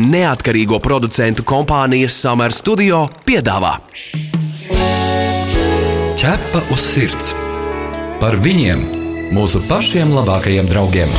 neatkarīgo 0.00 0.80
producentu 0.80 1.44
kompānijas 1.46 2.16
Summer 2.22 2.52
Studio 2.54 3.04
piedāvā 3.28 3.76
Ķepa 6.20 6.60
uz 6.68 6.82
sirds 6.84 7.30
par 8.20 8.34
viņiem, 8.44 8.80
mūsu 9.32 9.62
pašiem 9.64 10.10
labākajiem 10.12 10.66
draugiem. 10.68 11.12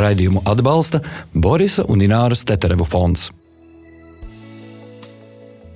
Raidījumu 0.00 0.40
atbalsta 0.48 1.02
Borisa 1.36 1.84
un 1.92 2.00
Ināras 2.06 2.46
Teterevu 2.48 2.86
fonds. 2.88 3.26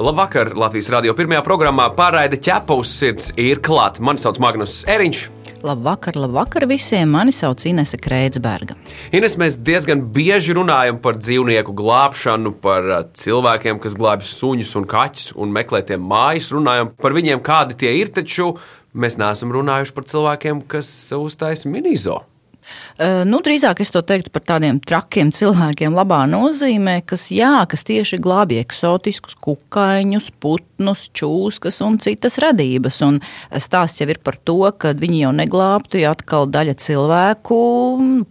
Labvakar! 0.01 0.55
Latvijas 0.57 0.89
radio 0.95 1.13
pirmajā 1.19 1.43
programmā 1.45 1.91
pārraide 1.99 2.41
ķepa 2.41 2.79
uz 2.81 2.95
sirds 2.97 3.33
ir 3.37 3.61
klāta. 3.61 4.01
Mani 4.01 4.25
sauc 4.25 4.41
Magnus 4.41 4.81
Eriņš. 4.89 5.23
Labvakar, 5.63 6.15
labvakar 6.15 6.67
visiem! 6.71 7.11
Mani 7.11 7.33
sauc 7.35 7.65
Inese 7.67 7.99
Kreitsberga. 7.99 8.77
Ines, 9.11 9.35
mēs 9.41 9.57
diezgan 9.67 10.05
bieži 10.15 10.55
runājam 10.55 11.01
par 11.03 11.19
dzīvnieku 11.19 11.75
glābšanu, 11.75 12.53
par 12.63 12.87
uh, 12.87 13.01
cilvēkiem, 13.19 13.81
kas 13.83 13.99
glābj 13.99 14.29
suņus 14.31 14.77
un 14.79 14.87
kaķus 14.89 15.33
un 15.35 15.51
meklē 15.55 15.83
tiem 15.89 16.05
mājas. 16.07 16.53
Runājam 16.55 16.93
par 17.03 17.17
viņiem, 17.17 17.43
kādi 17.43 17.79
tie 17.83 17.97
ir, 17.99 18.15
taču 18.15 18.53
mēs 18.95 19.19
neesam 19.19 19.51
runājuši 19.55 19.97
par 19.99 20.07
cilvēkiem, 20.15 20.63
kas 20.71 20.93
uztaisa 21.19 21.71
minizo. 21.73 22.21
Uh, 22.99 23.23
nu, 23.29 23.39
drīzāk 23.45 23.81
es 23.83 23.93
to 23.95 24.03
teiktu 24.03 24.33
par 24.35 24.43
tādiem 24.49 24.81
trakiem 24.83 25.31
cilvēkiem, 25.35 25.95
labā 25.95 26.25
nozīmē, 26.31 26.99
kas, 27.07 27.29
jā, 27.35 27.63
kas 27.71 27.85
tieši 27.87 28.19
glābj 28.23 28.59
eksotiskus 28.63 29.37
kukaiņus, 29.45 30.31
putnus, 30.43 31.07
čūskas 31.17 31.81
un 31.87 32.01
citas 32.03 32.41
radības. 32.43 33.01
Un 33.07 33.21
stāsts 33.55 34.03
jau 34.03 34.09
ir 34.11 34.21
par 34.25 34.39
to, 34.43 34.59
ka 34.75 34.93
viņi 34.99 35.23
jau 35.25 35.33
neglābtu, 35.39 36.03
ja 36.03 36.13
atkal 36.17 36.49
daļa 36.51 36.77
cilvēku 36.83 37.59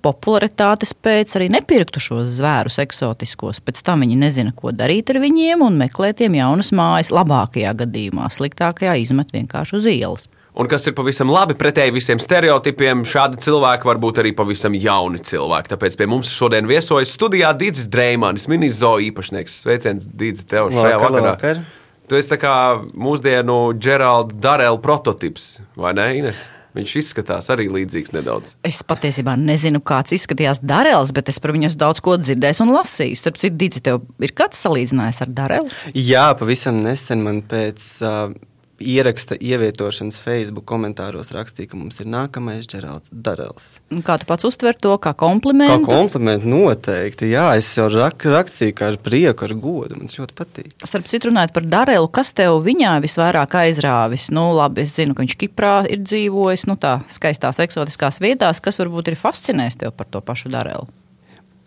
popularitātes 0.05 0.93
pēc 0.93 1.38
arī 1.39 1.49
nepirktu 1.57 2.03
šos 2.03 2.38
zvērus 2.38 2.81
eksotiskos. 2.83 3.63
Pēc 3.63 3.83
tam 3.88 4.05
viņi 4.05 4.19
nezina, 4.19 4.55
ko 4.55 4.75
darīt 4.75 5.13
ar 5.13 5.21
viņiem 5.23 5.63
un 5.66 5.79
meklē 5.79 6.13
tiem 6.17 6.38
jaunas 6.39 6.73
mājas. 6.75 7.13
Labākajā 7.16 7.73
gadījumā, 7.85 8.27
sliktākajā 8.33 8.97
izmet 9.01 9.33
vienkārši 9.35 9.79
uz 9.79 9.88
ielas. 9.91 10.27
Un 10.58 10.66
kas 10.66 10.88
ir 10.89 10.95
pavisam 10.97 11.30
labi 11.30 11.53
pretēji 11.53 11.94
visiem 11.94 12.17
stereotipiem, 12.17 13.03
šādi 13.05 13.38
cilvēki 13.44 13.86
var 13.86 14.00
būt 14.02 14.23
arī 14.23 14.31
pavisam 14.33 14.73
jauni 14.73 15.19
cilvēki. 15.22 15.69
Tāpēc 15.69 15.97
pie 16.00 16.08
mums 16.09 16.31
šodien 16.33 16.66
viesojas 16.66 17.13
studijā 17.13 17.52
Digis 17.53 17.86
Dreimānis, 17.94 18.47
minizo 18.50 18.95
īpašnieks. 19.05 19.59
Sveiciens, 19.67 20.08
Digis, 20.09 20.47
tev 20.50 20.72
šajā 20.73 20.97
Vakar, 20.97 21.13
vakarā. 21.13 21.35
vakar. 21.35 21.61
Tu 22.09 22.17
esi 22.17 22.31
tā 22.31 22.39
kā 22.41 22.55
mūsdienu 22.97 23.59
Geralda 23.78 24.33
Darela 24.47 24.81
prototyps, 24.81 25.59
vai 25.78 25.94
ne, 25.94 26.09
Ines? 26.23 26.47
Viņš 26.73 26.97
izskatās 27.03 27.52
arī 27.53 27.69
līdzīgs 27.73 28.17
nedaudz. 28.17 28.58
Es 28.66 28.81
patiesībā 28.85 29.38
nezinu, 29.38 29.81
kāds 29.85 30.17
izskatījās 30.17 30.63
Darēls, 30.66 31.13
bet 31.13 31.30
es 31.30 31.38
par 31.41 31.53
viņu 31.53 31.72
daudz 31.78 32.02
ko 32.05 32.17
dzirdējis 32.22 32.66
un 32.66 32.73
lasījis. 32.73 33.22
Starp 33.22 33.38
citu, 33.41 33.58
Digi, 33.61 33.85
tev 33.85 34.05
ir 34.25 34.33
kāds 34.38 34.61
salīdzinājums 34.66 35.23
ar 35.25 35.33
Darēlu? 35.38 35.73
Jā, 35.94 36.28
pavisam 36.38 36.81
nesen 36.85 37.25
man 37.25 37.41
pēc 37.50 37.89
uh, 38.05 38.38
ieraksta 38.80 39.36
ievietošanas 39.42 40.20
Facebook 40.22 40.66
komentāros 40.70 41.31
rakstīja, 41.36 41.72
ka 41.72 41.80
mums 41.80 42.00
ir 42.02 42.09
nākamais 42.11 42.67
Geralds 42.70 43.11
Darels. 43.11 43.78
Kā 44.06 44.17
tu 44.22 44.28
pats 44.30 44.47
uztver 44.47 44.78
to 44.78 44.94
kā 44.97 45.11
Kā 45.11 45.16
komplimentu? 45.17 45.88
komplimentu 45.88 46.50
noteikti, 46.52 47.31
jā, 47.31 47.47
es 47.58 47.69
jau 47.78 47.88
rak, 47.92 48.25
rakstīju 48.28 48.75
kā 48.78 48.92
ar 48.92 49.00
prieku, 49.02 49.47
ar 49.47 49.56
godu, 49.58 49.97
man 49.97 50.11
ļoti 50.11 50.38
patīk. 50.38 50.72
Starp 50.84 51.08
citu, 51.09 51.31
runājot 51.31 51.53
par 51.56 51.66
Darēlu, 51.66 52.11
kas 52.11 52.34
tev 52.38 52.59
viņā 52.66 52.97
visvairāk 53.03 53.58
aizrāvis? 53.64 54.30
Nu, 54.34 54.50
labi, 54.58 54.86
es 54.86 54.95
zinu, 54.97 55.16
ka 55.16 55.25
viņš 55.25 55.38
Kiprā 55.41 55.75
ir 55.89 56.03
dzīvojis, 56.03 56.67
nu 56.69 56.78
tā 56.78 57.00
skaistās, 57.12 57.62
eksotiskās 57.64 58.22
vietās, 58.23 58.62
kas 58.64 58.80
varbūt 58.81 59.14
ir 59.14 59.19
fascinējis 59.19 59.81
tev 59.84 59.94
par 59.97 60.09
to 60.12 60.22
pašu 60.22 60.53
Darēlu. 60.53 60.89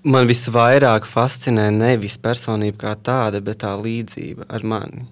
Man 0.05 0.25
visvairāk 0.25 1.05
fascinē 1.05 1.67
nevis 1.75 2.17
personība 2.17 2.87
kā 2.87 2.95
tāda, 2.97 3.43
bet 3.45 3.61
tā 3.61 3.75
līdzība 3.77 4.47
ar 4.49 4.65
mani. 4.65 5.05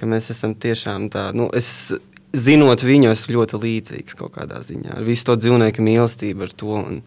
Ka 0.00 0.08
mēs 0.08 0.30
esam 0.32 0.54
tiešām 0.56 1.10
tā, 1.12 1.26
nu, 1.36 1.50
es 1.56 1.92
zinot 2.32 2.84
viņu, 2.86 3.10
esmu 3.12 3.36
ļoti 3.36 3.60
līdzīgs 3.60 4.16
kaut 4.18 4.34
kādā 4.38 4.62
ziņā. 4.64 4.96
Ar 4.96 5.06
visu 5.06 5.28
to 5.28 5.36
dzīvnieku 5.40 5.84
mīlestību, 5.84 6.46
ar 6.46 6.54
to. 6.62 6.76
Un, 6.80 7.02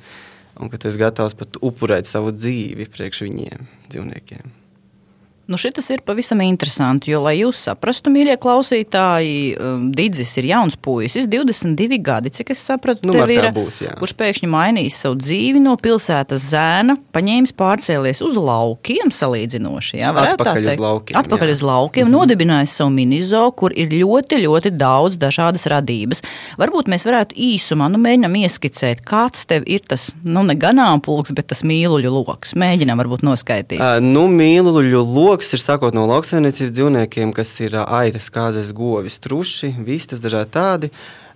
un 0.62 0.70
ka 0.70 0.78
tu 0.78 0.92
esi 0.92 1.02
gatavs 1.02 1.34
pat 1.38 1.58
upurēt 1.66 2.10
savu 2.10 2.34
dzīvi 2.36 2.86
priekš 2.94 3.24
viņiem, 3.26 3.72
dzīvniekiem. 3.90 4.52
Nu, 5.48 5.58
šis 5.60 5.90
ir 5.92 6.02
pavisam 6.06 6.40
interesanti, 6.42 7.12
jo, 7.12 7.20
lai 7.26 7.34
jūs 7.42 7.58
saprastu, 7.66 8.08
mīļie 8.14 8.38
klausītāji, 8.40 9.40
um, 9.60 9.90
Digis 9.92 10.30
ir 10.40 10.46
jauns 10.48 10.78
puisis, 10.80 11.26
22 11.28 11.98
gadi, 12.00 12.32
cik 12.32 12.54
es 12.56 12.62
sapratu, 12.64 13.10
Nu, 13.10 13.18
ir, 13.28 13.50
būs, 13.52 13.82
jā. 13.84 13.92
kurš 14.00 14.14
pēkšņi 14.22 14.48
mainījis 14.48 15.00
savu 15.04 15.18
dzīvi 15.20 15.60
no 15.60 15.74
pilsētas 15.76 16.46
zēna, 16.54 16.96
paņēmis 17.12 17.52
pārcēlies 17.60 18.24
uz 18.24 18.38
laukiem 18.40 19.12
salīdzinoši. 19.12 20.00
Jā, 20.00 20.14
Atpakaļ 20.24 20.70
uz 20.72 20.80
laukiem, 20.80 21.20
Atpakaļ 21.20 21.52
jā. 21.52 21.58
uz 21.58 21.66
laukiem, 21.68 22.08
mm 22.08 22.14
-hmm. 22.14 22.24
nodibinājis 22.24 22.78
savu 22.80 22.96
minizo, 22.96 23.44
kur 23.52 23.76
ir 23.76 23.92
ļoti, 23.92 24.40
ļoti 24.46 24.72
daudz 24.80 25.20
dažādas 25.20 25.68
radības. 25.68 26.24
Varbūt 26.56 26.88
mēs 26.88 27.04
varētu 27.04 27.36
īsumā 27.36 27.92
nu, 27.92 28.00
mēģinām 28.00 28.40
ieskicēt, 28.46 29.04
kāds 29.04 29.44
tev 29.52 29.68
ir 29.68 29.84
tas, 29.84 30.14
nu, 30.24 30.48
ne 30.48 30.56
ganāmpulks, 30.56 31.36
bet 31.36 31.52
tas 31.52 31.68
mīluļu 31.68 32.16
lokus. 32.16 32.56
Mēģinām 32.56 33.04
varbūt 33.04 33.28
noskaidrot. 33.28 33.84
Uh, 33.84 34.00
nu, 34.00 34.30
mīluļu 34.32 35.04
lokus 35.04 35.33
ir 35.42 35.62
sākot 35.62 35.96
no 35.98 36.04
lauksaimniecības 36.06 36.74
dzīvniekiem, 36.78 37.32
kas 37.34 37.50
ir 37.66 37.74
aitas, 37.82 38.30
kāzas, 38.34 38.70
govis, 38.76 39.18
truši, 39.24 39.72
vistas, 39.82 40.22
dažādi 40.22 40.52
tādi. 40.54 40.90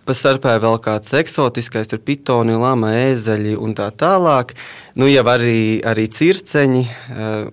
Pastarpē 0.07 0.53
vēl 0.63 0.77
kāds 0.79 1.11
eksotiskais, 1.17 1.89
tur 1.89 1.99
pitoni, 2.05 2.53
lama, 2.55 2.93
ēzeļi 2.95 3.57
un 3.59 3.73
tā 3.75 3.89
tālāk. 3.91 4.53
Nu, 4.95 5.09
jau 5.09 5.25
arī, 5.27 5.81
arī 5.81 6.05
circeņi, 6.07 6.83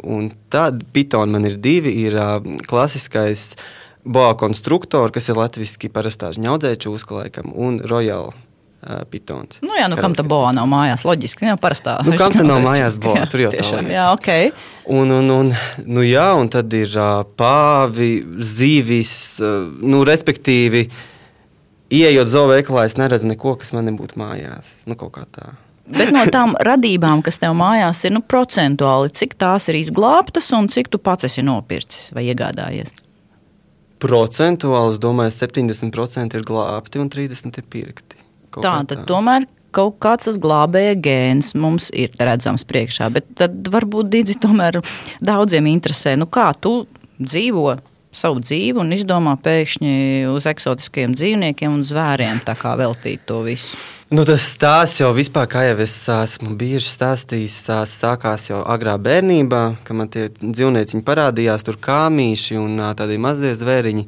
un 0.04 0.28
tādi 0.52 0.86
pitoni 0.94 1.34
man 1.34 1.48
ir 1.48 1.56
divi. 1.58 1.96
Ir 2.04 2.20
klasiskais 2.68 3.56
boa 4.04 4.36
konstruktors, 4.38 5.16
kas 5.16 5.32
ir 5.32 5.40
latviski 5.40 5.90
parastā 5.90 6.30
žņaudzēča 6.36 6.92
uzklājkam, 6.92 7.50
un 7.56 7.80
uh, 7.80 8.28
pitons. 9.10 9.60
Nu, 9.64 9.72
jā, 9.78 9.88
nu, 9.90 9.98
kam 10.00 10.14
tā 10.16 10.24
boja 10.28 10.52
nav 10.56 10.68
mājās? 10.70 11.04
Loģiski, 11.06 11.48
jau 11.48 11.56
parastā. 11.60 11.96
Nu, 12.04 12.16
kam 12.20 12.34
tad 12.34 12.46
nav 12.48 12.62
mājās 12.64 12.98
boa? 13.02 13.24
Tur 13.30 13.46
jau 13.46 13.52
tā 13.54 13.64
lieta. 13.64 13.92
Jā, 13.94 14.06
ok. 14.12 14.30
Un, 14.94 15.12
un, 15.18 15.32
un, 15.32 15.52
nu 15.88 16.04
jā, 16.04 16.28
un 16.38 16.50
tad 16.52 16.72
ir 16.76 16.92
pāvi, 17.40 18.12
zīvis, 18.44 19.16
nu, 19.80 20.04
respektīvi, 20.06 20.86
ieejot 21.94 22.32
zooveikalā, 22.32 22.88
es 22.88 22.98
neredzu 23.00 23.30
neko, 23.30 23.56
kas 23.60 23.72
man 23.76 23.88
nebūtu 23.88 24.20
mājās. 24.20 24.74
Nu, 24.88 24.98
kaut 25.00 25.14
kā 25.16 25.28
tā. 25.32 25.54
Bet 25.84 26.14
no 26.14 26.22
tām 26.32 26.54
radībām, 26.64 27.20
kas 27.24 27.36
tev 27.42 27.52
mājās 27.58 28.06
ir, 28.06 28.14
nu, 28.16 28.22
procentuāli, 28.24 29.12
cik 29.12 29.36
tās 29.40 29.68
ir 29.68 29.76
izglābtas 29.82 30.48
un 30.56 30.70
cik 30.72 30.88
tu 30.92 31.00
pats 31.00 31.28
esi 31.28 31.44
nopircis 31.44 32.08
vai 32.16 32.24
iegādājies? 32.30 32.92
Procentuāli, 34.04 34.96
es 34.96 35.00
domāju, 35.00 35.32
70% 35.36 36.36
ir 36.36 36.44
glābti 36.48 37.00
un 37.00 37.12
30% 37.12 37.60
ir 37.60 37.68
pirkti. 37.72 38.23
Tā, 38.62 38.76
kā 38.80 38.88
tad 38.92 39.06
tomēr 39.10 39.48
kaut 39.74 39.98
kāds 40.02 40.28
tas 40.28 40.38
glābēja 40.38 40.94
gēns 41.02 41.54
mums 41.58 41.90
ir 41.90 42.14
redzams 42.20 42.66
priekšā. 42.68 43.10
Bet 43.14 43.32
tad 43.40 43.72
varbūt 43.74 44.12
Digi 44.12 44.38
tomēr 44.42 44.78
daudziem 45.24 45.66
interesē, 45.72 46.14
nu 46.20 46.30
kā 46.30 46.52
tu 46.54 46.84
dzīvo 47.18 47.74
savu 48.14 48.38
dzīvi 48.44 48.78
un 48.78 48.94
izdomā 48.94 49.34
pēkšņi 49.42 49.94
uz 50.30 50.46
eksotiskiem 50.46 51.16
dzīvniekiem 51.18 51.74
un 51.74 51.82
zvēriem 51.86 52.44
tā 52.46 52.54
kā 52.58 52.76
veltīt 52.78 53.24
to 53.28 53.40
visu. 53.46 53.74
Nu, 54.14 54.22
tas 54.28 54.44
stāsts 54.46 55.00
jau 55.00 55.08
vispār, 55.16 55.48
kā 55.50 55.64
jau 55.66 55.78
es 55.82 55.96
esmu 56.12 56.52
bieži 56.60 56.86
stāstījis, 56.86 57.56
tās 57.66 57.96
sākās 57.98 58.46
jau 58.50 58.60
agrā 58.70 58.94
bērnībā, 59.02 59.62
kad 59.82 59.98
man 59.98 60.10
tie 60.12 60.28
dzīvnieci 60.36 61.00
parādījās, 61.06 61.64
tur 61.66 61.80
kāmīši 61.82 62.60
un 62.60 62.78
ā, 62.84 62.92
tādi 62.98 63.18
mazie 63.18 63.54
zvēriņi. 63.58 64.06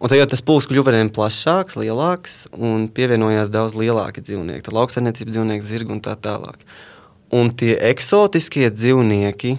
Un 0.00 0.08
tad 0.08 0.30
tas 0.32 0.40
pulks 0.40 0.64
kļuva 0.70 0.94
arvien 0.94 1.10
plašāks, 1.12 1.76
lielāks, 1.76 2.46
un 2.56 2.86
pievienojās 2.88 3.50
daudz 3.52 3.74
lielāki 3.76 4.22
dzīvnieki, 4.24 4.64
tā 4.64 4.72
lauksaimniecības 4.72 5.34
dzīvnieki, 5.34 5.66
zirgi 5.66 5.92
un 5.92 6.00
tā 6.00 6.14
tālāk. 6.16 6.62
Un 7.36 7.50
tie 7.52 7.74
eksotiskie 7.90 8.70
dzīvnieki, 8.72 9.58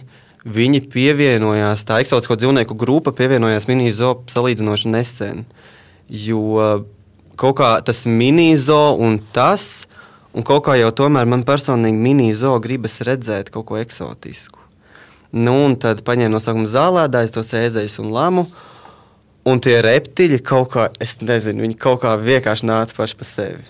viņi 0.49 0.81
pievienojās, 0.89 1.85
tā 1.85 1.99
eksotisko 2.01 2.39
dzīvnieku 2.41 2.73
grupa 2.73 3.13
pievienojās 3.13 3.69
mini-zoo 3.69 4.23
salīdzinoši 4.33 4.89
nesen. 4.95 5.45
Jo 6.09 6.41
kaut 7.38 7.59
kā 7.61 7.69
tas 7.85 8.07
mini-zoo 8.09 8.97
un 8.97 9.19
tas, 9.38 9.85
un 10.33 10.45
kaut 10.47 10.65
kā 10.65 10.79
jau 10.81 10.89
tomēr 11.03 11.29
man 11.29 11.45
personīgi 11.45 12.01
mini-zoo 12.01 12.57
gribas 12.65 12.97
redzēt 13.05 13.53
kaut 13.53 13.69
ko 13.69 13.77
eksotisku. 13.77 14.57
Nu, 15.31 15.53
un 15.69 15.77
tad 15.79 16.01
paņēma 16.03 16.33
no 16.33 16.41
sākuma 16.43 16.67
zālēdājus, 16.67 17.38
tos 17.38 17.53
ēzējus 17.55 18.01
un 18.03 18.09
lamu. 18.11 18.49
Un 19.47 19.57
tie 19.57 19.79
reptīļi 19.81 20.38
kaut 20.45 20.67
kā, 20.75 20.88
es 21.01 21.15
nezinu, 21.21 21.63
viņi 21.65 21.77
kaut 21.81 22.03
kā 22.03 22.13
vienkārši 22.21 22.67
nāca 22.69 22.97
paši 22.97 23.17
pa 23.17 23.25
sevi. 23.25 23.63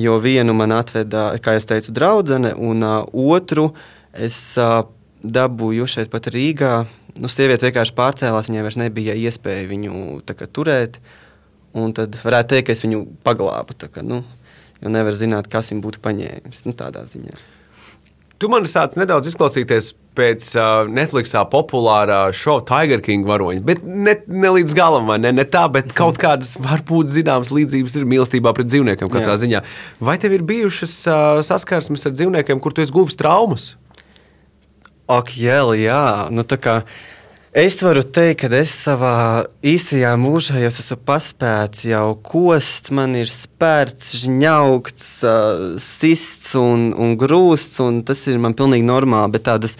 Jo 0.00 0.16
vienu 0.24 0.54
man 0.56 0.72
atveda, 0.72 1.34
kā 1.44 1.58
jau 1.58 1.66
teicu, 1.74 1.92
draudzene, 1.92 2.54
un 2.56 2.80
uh, 2.80 3.02
otru 3.12 3.68
es 4.16 4.38
uh, 4.56 4.86
dabūju 5.20 5.88
šeit 5.90 6.12
pat 6.12 6.30
Rīgā. 6.32 6.72
Nu, 7.20 7.28
sieviete 7.28 7.68
vienkārši 7.68 7.94
pārcēlās, 7.98 8.48
viņai 8.48 8.64
vairs 8.64 8.80
nebija 8.80 9.16
iespēja 9.20 9.68
viņu 9.68 10.22
kā, 10.32 10.48
turēt. 10.48 10.96
Un 11.76 11.92
tad 11.92 12.16
varētu 12.22 12.54
teikt, 12.54 12.70
ka 12.70 12.78
es 12.78 12.86
viņu 12.86 13.04
paglābu. 13.26 13.76
Kā, 13.84 14.00
nu, 14.06 14.22
jo 14.80 14.94
nevar 14.94 15.16
zināt, 15.16 15.50
kas 15.52 15.74
viņu 15.74 15.84
būtu 15.84 16.00
paņēmis. 16.04 16.64
Nu, 16.64 16.72
tādā 16.78 17.04
ziņā. 17.10 17.36
Tu 18.42 18.48
man 18.50 18.66
sāc 18.66 18.96
nedaudz 18.98 19.28
izklausīties 19.30 19.92
pēc 20.18 20.46
uh, 20.58 20.88
Netflixā 20.90 21.44
populārā 21.50 22.18
šova 22.34 22.64
Tiger 22.66 23.02
King 23.04 23.26
varoņa. 23.28 23.62
Bet 23.66 23.84
ne, 23.86 24.16
ne 24.30 24.50
līdz 24.56 24.74
galam, 24.78 25.10
ne, 25.22 25.30
ne 25.34 25.46
tā, 25.46 25.64
bet 25.72 25.94
kaut 25.96 26.18
kādas 26.22 26.54
varbūt 26.62 27.12
zināmas 27.14 27.52
līdzības 27.54 27.98
ir 27.98 28.08
mīlestībā 28.10 28.54
pret 28.56 28.70
dzīvniekiem 28.70 29.10
katrā 29.10 29.36
Jā. 29.36 29.40
ziņā. 29.44 29.62
Vai 30.02 30.18
tev 30.22 30.34
ir 30.36 30.46
bijušas 30.46 30.98
uh, 31.06 31.40
saskarsmes 31.46 32.06
ar 32.10 32.14
dzīvniekiem, 32.18 32.62
kur 32.62 32.74
tu 32.74 32.84
esi 32.84 32.94
guvis 32.94 33.18
traumas? 33.18 33.72
Ak, 35.10 35.34
jā, 35.36 35.60
jā. 35.76 36.04
Nu, 36.32 36.46
tā 36.48 36.58
kā 36.58 36.78
Es 37.54 37.76
varu 37.86 38.02
teikt, 38.02 38.40
ka 38.40 38.56
es 38.58 38.72
savā 38.74 39.44
īsajā 39.62 40.08
mūžā 40.18 40.58
jau 40.58 40.72
esmu 40.72 40.96
paspējis 41.06 41.84
jau 41.86 42.16
kost, 42.26 42.88
man 42.90 43.12
ir 43.14 43.28
spērts, 43.30 44.08
žņaugts, 44.24 45.04
sists 45.78 46.56
un, 46.58 46.88
un 46.98 47.12
grūsts, 47.14 47.78
un 47.84 48.00
tas 48.02 48.24
ir 48.26 48.40
man 48.42 48.56
pilnīgi 48.58 48.82
normāli. 48.88 49.36
Bet 49.36 49.46
tādas 49.46 49.76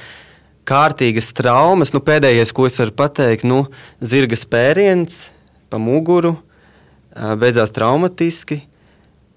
kārtīgas 0.70 1.32
traumas, 1.34 1.90
nu 1.90 1.98
pēdējais, 2.06 2.54
ko 2.54 2.68
es 2.70 2.78
varu 2.78 2.94
pateikt, 2.94 3.42
nu, 3.42 3.64
zirga 3.98 4.38
spēriens 4.38 5.18
pa 5.66 5.82
muguru, 5.82 6.36
beidzās 7.42 7.74
traumatiski. 7.74 8.60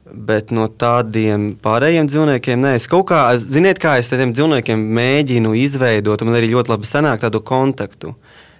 Bet 0.07 0.53
no 0.53 0.69
tādiem 0.69 1.55
pārējiem 1.57 2.05
dzīvniekiem, 2.05 2.61
nē, 2.61 2.77
es 2.77 2.85
kaut 2.87 3.09
kā, 3.09 3.25
ziniet, 3.41 3.81
kā 3.81 3.97
es 3.97 4.13
tādiem 4.13 4.29
dzīvniekiem 4.37 4.85
mēģinu 5.01 5.57
izveidot, 5.65 6.21
man 6.21 6.37
arī 6.37 6.53
ļoti 6.53 6.77
labi 6.77 6.93
sanāk 6.93 7.25
tādu 7.25 7.41
kontaktu. 7.41 8.13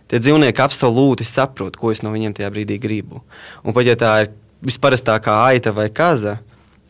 Tie 0.08 0.20
dzīvnieki 0.24 0.64
absolūti 0.64 1.28
saprot, 1.28 1.78
ko 1.80 1.92
es 1.92 2.04
no 2.06 2.14
viņiem 2.14 2.36
tajā 2.38 2.52
brīdī 2.54 2.80
gribu. 2.82 3.24
Un 3.64 3.76
pat 3.76 3.88
ja 3.88 3.98
tā 4.00 4.12
ir 4.24 4.34
visparastākā 4.66 5.36
aita 5.50 5.74
vai 5.76 5.90
kaza, 5.94 6.38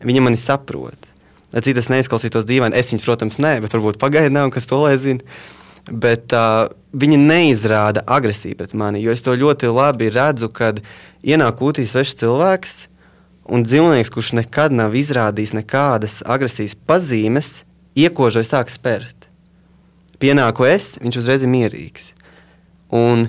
viņi 0.06 0.24
mani 0.24 0.40
saprot. 0.40 1.08
Lai 1.52 1.62
cik 1.64 1.78
tas 1.78 1.88
neizklausītos 1.90 2.46
dīvaini, 2.48 2.76
es 2.76 2.92
viņus, 2.92 3.06
protams, 3.06 3.40
nē, 3.42 3.56
bet 3.64 3.74
varbūt 3.74 3.98
pagaidām, 4.00 4.52
kas 4.54 4.68
to 4.68 4.82
lai 4.84 4.94
zina. 5.00 5.24
Bet 5.88 6.34
uh, 6.36 6.68
viņi 6.92 7.16
neizrāda 7.22 8.04
agresiju 8.04 8.58
pret 8.58 8.74
mani, 8.76 9.00
jo 9.00 9.14
es 9.14 9.24
to 9.24 9.32
ļoti 9.32 9.70
labi 9.72 10.10
redzu, 10.12 10.50
kad 10.52 10.82
ienāk 11.24 11.62
ūtī 11.64 11.86
svešs 11.88 12.20
cilvēks 12.20 12.76
Un 13.48 13.62
dzīvnieks, 13.64 14.10
kurš 14.12 14.34
nekad 14.36 14.74
nav 14.76 14.92
izrādījis 14.98 15.54
nekādas 15.56 16.18
agresijas 16.28 16.74
pazīmes, 16.76 17.62
iekožoja 17.96 18.44
sāk 18.44 18.68
spērt. 18.68 19.24
Pienāku 20.20 20.66
es, 20.68 20.98
viņš 21.00 21.16
uzreiz 21.22 21.46
ir 21.46 21.52
mierīgs. 21.54 22.10
Un 22.94 23.26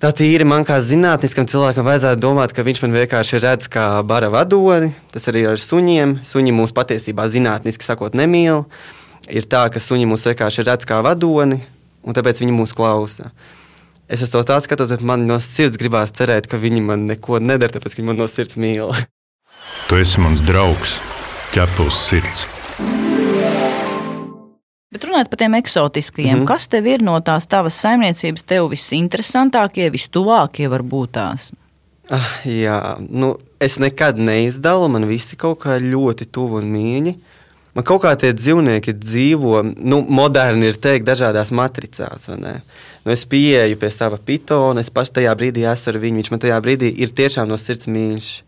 tā 0.00 0.10
tīri 0.16 0.46
man 0.48 0.66
kā 0.68 0.78
zinātniskam 0.84 1.48
cilvēkam 1.50 1.86
vajadzētu 1.86 2.22
domāt, 2.22 2.54
ka 2.56 2.64
viņš 2.66 2.82
man 2.84 2.96
vienkārši 2.96 3.40
redz 3.42 3.68
kā 3.72 3.88
bara 4.06 4.30
vadoni. 4.32 4.92
Tas 5.12 5.28
arī 5.32 5.46
ar 5.50 5.60
suņiem. 5.60 6.18
Suņi 6.24 6.54
mūs 6.56 6.74
patiesībā 6.76 7.28
zinātniski 7.32 7.86
sakot 7.86 8.16
nemīl. 8.16 8.64
Ir 9.32 9.48
tā, 9.48 9.66
ka 9.72 9.80
suņi 9.80 10.08
mūs 10.08 10.26
vienkārši 10.28 10.66
redz 10.68 10.88
kā 10.88 11.00
vadoni, 11.04 11.62
un 12.04 12.16
tāpēc 12.16 12.42
viņi 12.42 12.56
mūs 12.56 12.74
klausa. 12.76 13.30
Es 14.04 14.20
uz 14.20 14.28
to 14.28 14.42
tādu 14.44 14.66
skatos, 14.66 14.92
bet 14.92 15.00
man 15.00 15.24
no 15.24 15.38
sirds 15.40 15.80
gribās 15.80 16.12
cerēt, 16.12 16.48
ka 16.50 16.60
viņi 16.60 16.84
man 16.84 17.06
neko 17.08 17.40
nedara, 17.40 17.72
tāpēc 17.72 17.96
viņi 17.96 18.10
man 18.10 18.20
no 18.20 18.28
sirds 18.28 18.60
mīl. 18.60 18.92
Tu 19.88 20.00
esi 20.00 20.20
mans 20.20 20.44
draugs, 20.44 20.98
ķepus 21.56 22.04
sirds. 22.10 22.44
Bet 24.94 25.04
runājot 25.08 25.30
par 25.32 25.40
tiem 25.40 25.56
eksotiskajiem, 25.58 26.36
mm 26.36 26.42
-hmm. 26.42 26.46
kas 26.46 26.68
tev 26.70 26.86
ir 26.86 27.02
no 27.02 27.18
tās 27.20 27.48
tavas 27.50 27.74
saimniecības, 27.82 28.44
tev 28.46 28.68
visinteresantākie, 28.70 29.90
vistuvākie 29.90 30.68
varbūt 30.70 31.10
tās? 31.18 31.50
Ah, 32.10 32.30
jā, 32.44 32.96
nu, 33.10 33.34
es 33.60 33.78
nekad 33.78 34.18
neizdalu, 34.18 34.88
man 34.88 35.08
visi 35.08 35.36
kaut 35.36 35.58
kā 35.64 35.80
ļoti 35.80 36.28
tuvu 36.30 36.60
un 36.62 36.70
mīļi. 36.70 37.14
Man 37.74 37.84
kaut 37.84 38.02
kā 38.04 38.14
tie 38.16 38.30
dzīvnieki 38.32 38.92
dzīvo, 38.92 39.62
nu, 39.82 40.00
moderni 40.08 40.66
ir 40.70 40.76
teikt, 40.76 41.06
dažādās 41.06 41.50
matricās. 41.50 42.28
Nu, 42.28 43.12
es 43.12 43.26
pieeju 43.26 43.76
pie 43.76 43.90
sava 43.90 44.18
pitona, 44.18 44.80
es 44.80 44.90
pašā 44.90 45.12
tajā 45.12 45.34
brīdī 45.34 45.66
esmu 45.72 45.90
ar 45.90 45.98
viņu. 45.98 46.16
Viņš 46.16 46.30
man 46.30 46.40
tajā 46.40 46.60
brīdī 46.60 46.94
ir 47.02 47.10
tiešām 47.10 47.48
no 47.48 47.56
sirds 47.56 47.90
mīļš 47.90 48.42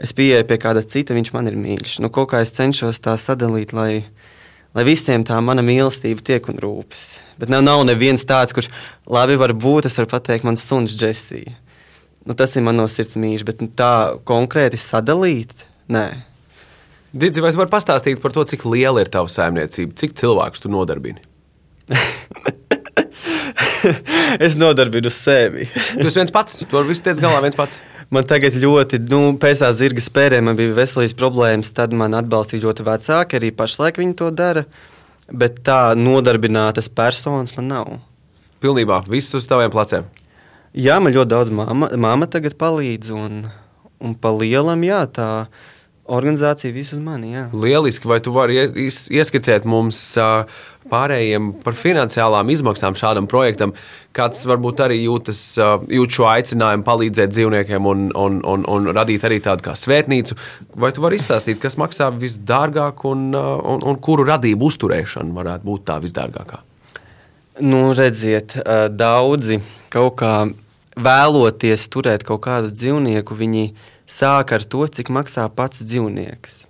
es 0.00 0.14
pieeju 0.16 0.46
pie 0.48 0.58
kāda 0.60 0.82
cita, 0.86 1.14
viņš 1.16 1.32
man 1.36 1.50
ir 1.50 1.58
mīļš. 1.60 1.98
Nu, 2.04 2.10
kaut 2.12 2.32
kā 2.32 2.40
es 2.44 2.54
cenšos 2.56 3.02
tā 3.04 3.16
sadalīt, 3.20 3.74
lai, 3.76 4.06
lai 4.76 4.84
visiem 4.86 5.24
tā 5.26 5.38
mana 5.44 5.64
mīlestība 5.66 6.24
tiek 6.24 6.48
un 6.52 6.60
rūpes. 6.62 7.04
Bet 7.40 7.50
nav, 7.52 7.64
nav 7.66 7.82
neviens 7.88 8.24
tāds, 8.28 8.54
kurš 8.56 8.70
labi 9.10 9.38
var 9.40 9.54
būt, 9.56 9.88
es 9.88 9.98
varu 10.00 10.10
pateikt, 10.12 10.46
mans 10.46 10.64
suns 10.66 10.94
Džesija. 10.96 11.56
Nu, 12.28 12.36
tas 12.36 12.52
ir 12.56 12.62
man 12.66 12.76
no 12.76 12.84
sirds 12.90 13.16
mīļš, 13.18 13.46
bet 13.48 13.62
nu, 13.64 13.70
tā 13.72 13.92
konkrēti 14.28 14.78
sadalīt, 14.80 15.64
nē. 15.90 16.06
Didzi, 17.10 17.42
vai 17.42 17.50
tu 17.50 17.58
vari 17.58 17.72
pastāstīt 17.72 18.20
par 18.22 18.34
to, 18.34 18.44
cik 18.46 18.66
liela 18.68 19.02
ir 19.02 19.10
tava 19.10 19.30
saimniecība, 19.32 19.96
cik 19.98 20.14
cilvēkus 20.20 20.62
tu 20.62 20.70
nodarbini? 20.70 21.24
es 24.46 24.54
nodarbinu 24.60 25.10
sevi. 25.10 25.66
tu 25.72 26.06
esi 26.06 26.20
viens 26.20 26.34
pats, 26.34 26.60
tu 26.60 26.70
vari 26.76 26.92
visu 26.92 27.02
tiec 27.08 27.18
galā 27.24 27.40
viens 27.42 27.58
pats. 27.58 27.80
Man 28.10 28.26
tagad 28.26 28.56
ļoti, 28.58 28.98
nu, 29.06 29.20
pēc 29.38 29.60
tās 29.62 29.76
zirga 29.78 30.02
spērēm 30.02 30.48
man 30.48 30.56
bija 30.58 30.74
veselības 30.74 31.12
problēmas, 31.14 31.68
tad 31.76 31.92
man 31.94 32.16
atbalstīja 32.18 32.64
ļoti 32.64 32.86
vecāki, 32.88 33.38
arī 33.38 33.50
pašlaik 33.54 34.00
viņi 34.02 34.16
to 34.18 34.30
dara. 34.34 34.64
Bet 35.30 35.60
tā 35.62 35.92
nodarbinātas 35.94 36.90
personas 36.90 37.54
man 37.54 37.68
nav. 37.70 37.92
Pilnībā 38.58 39.04
viss 39.06 39.36
uz 39.38 39.46
taviem 39.46 39.70
pleciem. 39.70 40.08
Jā, 40.74 40.98
man 40.98 41.14
ļoti 41.14 41.30
daudz 41.30 41.54
māma, 41.54 41.92
māma 41.94 42.26
tagad 42.30 42.58
palīdz, 42.58 43.12
un, 43.14 43.44
un 44.02 44.18
pa 44.18 44.34
lielam, 44.34 44.82
jā, 44.86 45.04
tā 45.06 45.28
organizācija 46.10 46.74
visu 46.74 46.96
uz 46.96 47.02
mani. 47.04 47.32
Jā. 47.34 47.46
Lieliski, 47.54 48.08
vai 48.10 48.18
tu 48.24 48.32
vari 48.34 48.58
ieskicēt 48.66 49.66
mums 49.68 50.02
pārējiem 50.90 51.50
par 51.62 51.76
finansiālām 51.78 52.50
izmaksām 52.50 52.96
šādam 52.98 53.28
projektam, 53.30 53.74
kāds 54.16 54.42
varbūt 54.48 54.82
arī 54.86 55.00
jūtas, 55.04 55.42
jūt 55.90 56.16
šo 56.16 56.26
aicinājumu 56.30 56.86
palīdzēt 56.86 57.34
dzīvniekiem 57.34 57.86
un, 57.86 58.08
un, 58.18 58.40
un, 58.42 58.64
un 58.66 58.90
radīt 58.96 59.26
arī 59.28 59.38
tādu 59.44 59.68
kā 59.68 59.76
svētnīcu. 59.78 60.38
Vai 60.80 60.90
tu 60.96 61.04
vari 61.04 61.20
izstāstīt, 61.20 61.60
kas 61.62 61.78
maksā 61.80 62.10
visdārgāk 62.16 63.04
un, 63.10 63.30
un, 63.36 63.84
un 63.86 64.00
kuru 64.02 64.26
radību 64.28 64.72
uzturēšana 64.72 65.36
varētu 65.36 65.70
būt 65.70 65.86
tā 65.92 66.00
visdārgākā? 66.02 66.64
Nu, 67.60 67.90
redziet, 67.92 68.56
daudzi 68.96 69.60
kaut 69.92 70.16
kā 70.22 70.34
vēloties 71.00 71.88
turēt 71.92 72.24
kaut 72.26 72.42
kādu 72.46 72.70
dzīvnieku, 72.72 73.36
viņi 73.36 73.64
sāk 74.10 74.54
ar 74.56 74.64
to, 74.66 74.86
cik 74.90 75.12
maksā 75.14 75.46
pats 75.54 75.84
dzīvnieks. 75.86 76.64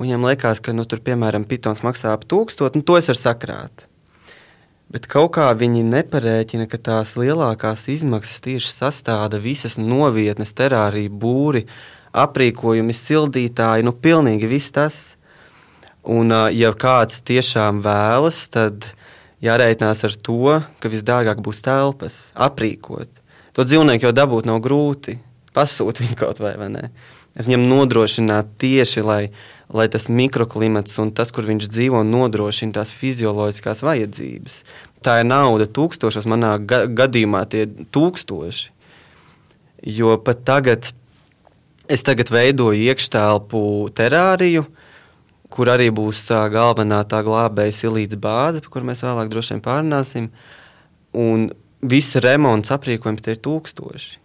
Viņam 0.00 0.26
liekas, 0.28 0.60
ka, 0.62 0.74
nu, 0.76 0.86
tur, 0.88 1.00
piemēram, 1.04 1.46
pitons 1.48 1.82
maksā 1.86 2.12
ap 2.14 2.26
tūkstošu, 2.30 2.78
nu, 2.78 2.86
to 2.86 2.98
es 3.00 3.08
varu 3.10 3.20
sakrāt. 3.20 3.86
Bet 4.90 5.06
kaut 5.10 5.36
kā 5.36 5.46
viņi 5.54 5.84
neparēķina, 5.86 6.66
ka 6.70 6.78
tās 6.82 7.14
lielākās 7.18 7.86
izmaksas 7.92 8.42
tieši 8.42 8.72
sastāda 8.72 9.38
visas 9.42 9.78
novietnes, 9.78 10.50
terārija, 10.58 11.10
būri, 11.10 11.64
aprīkojumi, 12.10 12.94
sildītāji, 12.96 13.86
nu, 13.86 13.94
pilnīgi 13.94 14.50
viss 14.50 14.74
tas. 14.74 14.98
Un, 16.02 16.32
ja 16.56 16.72
kāds 16.74 17.20
tiešām 17.28 17.82
vēlas, 17.84 18.42
tad 18.50 18.88
jārēķinās 19.44 20.04
ar 20.08 20.16
to, 20.26 20.58
ka 20.82 20.90
visdārgāk 20.90 21.42
būs 21.44 21.62
telpas, 21.66 22.18
aprīkot. 22.34 23.20
To 23.54 23.66
dzīvnieku 23.66 24.08
jau 24.08 24.14
dabūt 24.16 24.48
nav 24.48 24.58
grūti, 24.64 25.20
pasūtīt 25.56 26.04
viņu 26.04 26.18
kaut 26.20 26.42
vai, 26.42 26.54
vai 26.60 26.68
ne. 26.72 26.90
Es 27.38 27.46
viņam 27.46 27.68
nodrošinātu 27.70 28.56
tieši, 28.58 29.02
lai, 29.06 29.20
lai 29.70 29.86
tas 29.92 30.08
mikroklimats 30.10 30.98
un 31.02 31.12
tas, 31.14 31.30
kur 31.34 31.46
viņš 31.46 31.68
dzīvo, 31.70 32.02
nodrošina 32.06 32.80
tās 32.80 32.90
fizioloģiskās 32.94 33.84
vajadzības. 33.86 34.56
Tā 35.06 35.20
ir 35.22 35.28
nauda 35.30 35.68
tūkstošos, 35.70 36.26
manā 36.28 36.56
ga 36.58 36.84
gadījumā 36.90 37.44
tie 37.48 37.64
tūkstoši. 37.94 38.72
Jo 39.86 40.18
pat 40.20 40.42
tagad 40.44 40.90
es 41.90 42.04
tagad 42.06 42.30
veidoju 42.30 42.78
iekštelpu 42.90 43.62
terāriju, 43.96 44.66
kur 45.50 45.70
arī 45.72 45.88
būs 45.94 46.22
tā 46.28 46.44
galvenā 46.52 47.00
tā 47.10 47.22
glābēja 47.26 47.74
silīta 47.74 48.18
bāze, 48.20 48.62
par 48.62 48.74
kuru 48.76 48.90
mēs 48.90 49.02
vēlāk 49.06 49.30
droši 49.32 49.56
vien 49.56 49.62
pārunāsim. 49.64 50.28
Un 51.18 51.48
viss 51.82 52.18
remonts 52.22 52.70
aprīkojums 52.74 53.24
tie 53.24 53.34
ir 53.34 53.42
tūkstoši. 53.46 54.18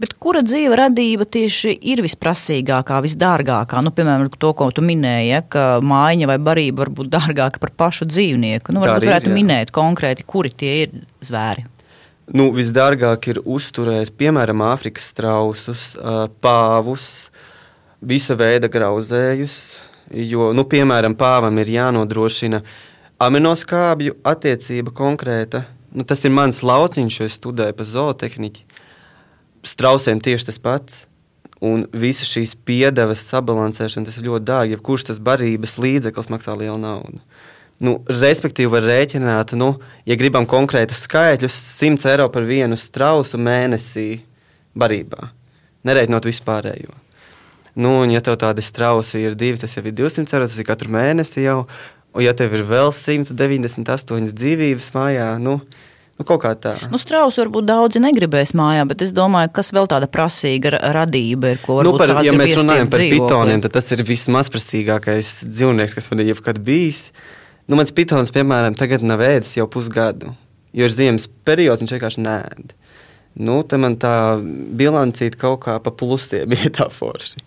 Bet 0.00 0.14
kura 0.22 0.40
dzīve 0.44 0.76
radība 0.78 1.26
tieši 1.28 1.74
ir 1.92 2.00
visprasīgākā, 2.04 3.00
visdārgākā? 3.04 3.82
Nu, 3.84 3.92
piemēram, 3.92 4.30
to, 4.40 4.52
ko 4.56 4.70
tu 4.74 4.84
minēji, 4.84 5.28
ja, 5.28 5.40
ka 5.44 5.64
mājiņa 5.84 6.30
vai 6.30 6.38
barība 6.40 6.84
var 6.84 6.92
būt 7.00 7.10
dārgāka 7.12 7.60
par 7.62 7.74
pašu 7.82 8.08
dzīvnieku. 8.08 8.72
Nu, 8.76 8.84
varbūt 8.84 9.08
varētu 9.08 9.28
ir, 9.28 9.36
minēt 9.36 9.74
konkrēti, 9.76 10.24
kuri 10.28 10.52
tie 10.62 10.72
ir 10.84 10.94
zvēri. 11.26 11.66
Nu, 12.30 12.48
visdārgāk 12.54 13.26
ir 13.32 13.42
uzturēt, 13.42 14.14
piemēram, 14.20 14.62
Āfrikas 14.70 15.10
strausus, 15.10 15.90
pāvus, 16.40 17.10
visa 18.00 18.38
veida 18.38 18.70
grauzējus. 18.70 19.58
Jo, 20.10 20.50
nu, 20.56 20.64
piemēram, 20.66 21.14
pāvam 21.18 21.58
ir 21.62 21.74
jānodrošina 21.76 22.62
aminoskābju 23.20 24.16
attiecība 24.26 24.94
konkrēta. 24.96 25.66
Nu, 25.90 26.06
tas 26.06 26.22
ir 26.24 26.32
mans 26.34 26.62
lauciņš, 26.62 27.20
jo 27.20 27.28
es 27.28 27.36
studēju 27.38 27.76
par 27.76 27.86
zootehniku 27.90 28.69
strausiem 29.66 30.20
tieši 30.22 30.50
tas 30.50 30.60
pats. 30.62 31.06
Un 31.60 31.84
visas 31.92 32.30
šīs 32.30 32.54
piedevas 32.64 33.26
sabalansēšana, 33.28 34.08
tas 34.08 34.16
ir 34.16 34.30
ļoti 34.30 34.46
dārgi. 34.48 34.76
Jebkurš 34.78 35.10
tas 35.10 35.18
barības 35.20 35.76
līdzeklis 35.76 36.30
maksā 36.32 36.54
lielu 36.56 36.78
naudu. 36.80 37.20
Nu, 37.80 37.98
respektīvi, 38.08 38.68
var 38.72 38.84
rēķināt, 38.84 39.54
nu, 39.56 39.74
ja 40.08 40.16
gribam 40.20 40.44
konkrētus 40.48 41.06
skaitļus, 41.06 41.56
100 41.80 42.10
eiro 42.12 42.26
par 42.32 42.44
vienu 42.48 42.76
strausu 42.80 43.40
mēnesī 43.40 44.22
barībā, 44.76 45.30
nereiķinot 45.88 46.28
vispārējo. 46.28 46.92
Nu, 47.80 47.94
un, 48.02 48.12
ja 48.12 48.20
tev 48.24 48.36
tādi 48.40 48.64
strausi 48.64 49.22
ir 49.22 49.36
divi, 49.38 49.60
tas 49.60 49.76
jau 49.76 49.84
ir 49.86 49.96
200 49.96 50.36
eiro, 50.36 50.48
tas 50.50 50.58
ir 50.60 50.68
katru 50.68 50.92
mēnesi 50.92 51.46
jau. 51.46 51.62
Un, 52.12 52.24
ja 52.26 52.34
tev 52.36 52.52
ir 52.58 52.66
vēl 52.68 52.92
198 52.92 54.28
dzīvības 54.36 54.90
mājā, 54.96 55.30
nu, 55.40 55.60
Nu, 56.20 56.26
kaut 56.28 56.42
kā 56.42 56.50
tā. 56.52 56.74
Nu, 56.92 56.98
strausu 57.00 57.40
varbūt 57.40 57.64
daudzi 57.64 58.00
negribēs 58.04 58.50
mājā, 58.58 58.82
bet 58.90 59.00
es 59.06 59.12
domāju, 59.16 59.48
kas 59.56 59.70
vēl 59.72 59.86
tāda 59.88 60.04
prasīga 60.12 60.74
radība 60.92 61.54
ir. 61.54 61.62
Nu, 61.86 61.94
par, 61.96 62.12
ja 62.26 62.34
mēs 62.36 62.58
runājam 62.58 62.90
par 62.92 63.00
pitoniem, 63.00 63.62
tad 63.64 63.72
tas 63.78 63.88
ir 63.96 64.02
vismazprasīgākais 64.04 65.30
dzīvnieks, 65.48 65.96
kas 65.96 66.10
man 66.12 66.20
ir 66.20 66.34
jebkad 66.34 66.60
bijis. 66.66 67.06
Nu, 67.64 67.78
mans 67.80 67.94
pitons, 67.96 68.34
piemēram, 68.36 68.76
tagad 68.76 69.06
nav 69.06 69.24
ēdis 69.24 69.54
jau 69.56 69.64
pusgadu, 69.72 70.34
jo 70.76 70.90
ir 70.90 70.92
ziemas 70.92 71.24
periods, 71.48 71.80
viņš 71.86 71.96
vienkārši 71.96 72.26
nēd. 72.26 72.76
Nu, 73.40 73.62
te 73.64 73.80
man 73.80 73.96
tā 74.02 74.14
bilancīta 74.76 75.40
kaut 75.40 75.62
kā 75.64 75.80
pa 75.80 75.94
plusiem 75.96 76.52
ir 76.58 76.68
tā 76.76 76.90
forši. 76.92 77.40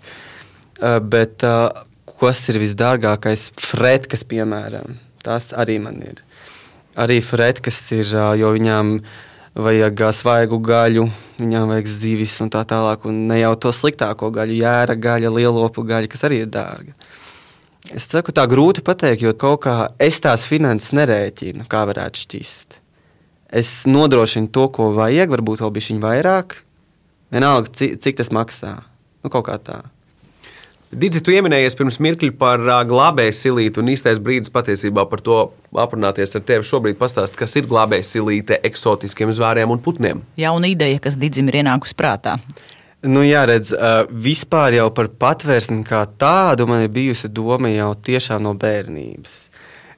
Uh, 0.82 0.98
bet 0.98 1.46
uh, 1.46 1.86
kas 2.10 2.48
ir 2.50 2.58
visdārgākais? 2.64 3.52
Fretkas, 3.62 4.26
piemēram, 4.26 4.98
tas 5.22 5.54
arī 5.54 5.78
man 5.86 6.02
ir 6.02 6.26
arī 7.00 7.20
fretkas 7.26 7.80
ir, 7.96 8.10
jo 8.40 8.52
viņām 8.56 8.98
vajag 9.54 10.04
svaigu 10.18 10.58
gaļu, 10.64 11.08
viņām 11.40 11.74
vajag 11.74 11.90
zivis 11.90 12.40
un 12.42 12.52
tā 12.54 12.64
tālāk. 12.68 13.06
Un 13.10 13.26
ne 13.30 13.40
jau 13.42 13.54
to 13.66 13.74
sliktāko 13.76 14.32
gaļu, 14.34 14.58
jēra 14.62 14.98
gaļa, 14.98 15.34
lielopu 15.34 15.86
gaļa, 15.88 16.10
kas 16.12 16.26
arī 16.28 16.44
ir 16.44 16.54
dārga. 16.54 16.96
Es 17.94 18.08
saku, 18.08 18.32
tā 18.32 18.46
grūti 18.48 18.82
pateikt, 18.86 19.26
jo 19.26 19.34
kaut 19.36 19.66
kā 19.66 19.76
es 20.02 20.22
tās 20.24 20.46
finanses 20.48 20.94
nerēķinu, 20.96 21.68
kā 21.70 21.84
varētu 21.90 22.22
šķist. 22.24 22.80
Es 23.54 23.84
nodrošinu 23.86 24.50
to, 24.50 24.70
ko 24.74 24.94
vajag, 24.96 25.34
varbūt 25.36 25.62
vēl 25.62 25.74
bišķiņ 25.76 26.00
vairāk. 26.02 26.56
Vienalga, 27.34 27.70
cik, 27.70 28.00
cik 28.02 28.18
tas 28.22 28.32
maksā. 28.34 28.72
Nu, 29.22 29.30
kaut 29.34 29.46
kā 29.50 29.60
tā. 29.62 29.82
Digi, 30.94 31.24
tu 31.24 31.32
pieminējies 31.32 31.74
pirms 31.80 31.96
mirkļa 32.04 32.36
par 32.38 32.62
glābēju 32.90 33.34
silīti, 33.34 33.82
un 33.82 33.90
īstais 33.94 34.20
brīdis 34.22 34.52
patiesībā 34.54 35.08
par 35.10 35.24
to 35.26 35.38
aprunāties 35.80 36.36
ar 36.38 36.44
tevi 36.46 36.68
šobrīd 36.68 37.00
pastāst, 37.00 37.38
kas 37.40 37.56
ir 37.58 37.66
glābēju 37.70 38.06
silīte 38.06 38.60
eksotiskiem 38.70 39.32
zvēriem 39.34 39.74
un 39.74 39.82
putniem. 39.82 40.22
Jauna 40.38 40.70
ideja, 40.70 41.00
kas 41.02 41.18
Digim 41.18 41.50
ir 41.50 41.64
ienākusi 41.64 41.98
prātā. 41.98 42.36
Nu, 43.04 43.24
jāredz, 43.26 43.74
uh, 43.74 44.04
vispār 44.08 44.78
jau 44.78 44.86
par 44.96 45.10
patvērsni 45.20 45.82
kā 45.88 46.04
tādu 46.20 46.70
man 46.70 46.86
ir 46.86 46.94
bijusi 46.94 47.32
doma 47.32 47.74
jau 47.74 47.90
tiešām 47.98 48.46
no 48.46 48.54
bērnības. 48.60 49.42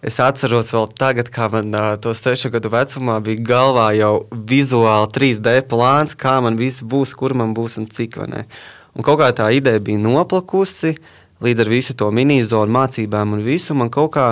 Es 0.06 0.20
atceros 0.22 0.72
vēl 0.74 0.90
tagad, 0.96 1.30
kā 1.34 1.50
man 1.50 1.76
to 2.02 2.14
sešu 2.14 2.52
gadu 2.54 2.70
vecumā 2.70 3.18
bija 3.26 3.42
galvā 3.52 3.90
jau 3.98 4.14
vizuāli 4.32 5.12
3D 5.16 5.60
plāns, 5.72 6.14
kā 6.14 6.38
man 6.46 6.60
viss 6.62 6.86
būs, 6.86 7.16
kur 7.18 7.34
man 7.34 7.56
būs 7.58 7.80
un 7.82 7.88
cik. 7.90 8.20
Un 8.96 9.04
kaut 9.04 9.20
kā 9.20 9.30
tā 9.36 9.50
ideja 9.56 9.82
bija 9.84 10.00
noplakusi. 10.00 10.96
Līdz 11.44 11.66
ar 11.66 11.70
visu 11.70 11.94
to 12.00 12.08
minizonu 12.16 12.72
mācībām 12.72 13.34
un 13.36 13.42
visu 13.44 13.76
man 13.76 13.90
kaut 13.92 14.14
kā 14.16 14.28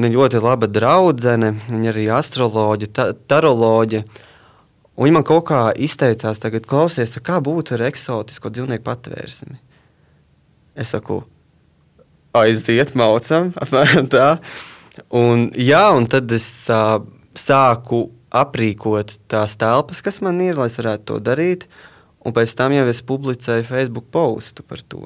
ļoti 0.00 0.40
laba 0.40 0.64
draudzene, 0.72 1.50
viņa 1.68 1.90
arī 1.90 2.06
astroloģija, 2.16 2.92
ta, 2.96 3.10
taroloģija. 3.12 4.06
Viņa 4.96 5.12
man 5.18 5.26
kaut 5.28 5.44
kā 5.50 5.58
izteicās, 5.76 6.40
tagad 6.40 6.64
klausies, 6.64 7.12
kā 7.20 7.42
būtu 7.44 7.76
ar 7.76 7.84
eksotisko 7.90 8.48
dzīvnieku 8.48 8.86
patvērsmi. 8.86 9.58
Es 10.80 10.94
saku, 10.96 11.18
aiziet, 12.40 12.94
maucam, 12.96 13.52
apmēram 13.62 14.08
tā. 14.08 14.30
Un, 15.12 15.50
jā, 15.60 15.82
un 15.92 16.08
tad 16.08 16.32
es 16.32 16.48
uh, 16.72 17.02
sāku 17.36 18.06
aprīkot 18.32 19.12
tās 19.28 19.58
telpas, 19.60 20.00
kas 20.00 20.22
man 20.24 20.40
ir, 20.40 20.56
lai 20.56 20.70
es 20.72 20.80
varētu 20.80 21.06
to 21.12 21.20
darīt. 21.28 21.68
Uh, 21.68 21.92
un 22.26 22.34
pēc 22.34 22.56
tam 22.58 22.74
jau 22.74 22.86
es 22.90 23.04
publicēju 23.06 23.68
Facebook 23.68 24.10
postu 24.10 24.66
par 24.66 24.82
to. 24.82 25.04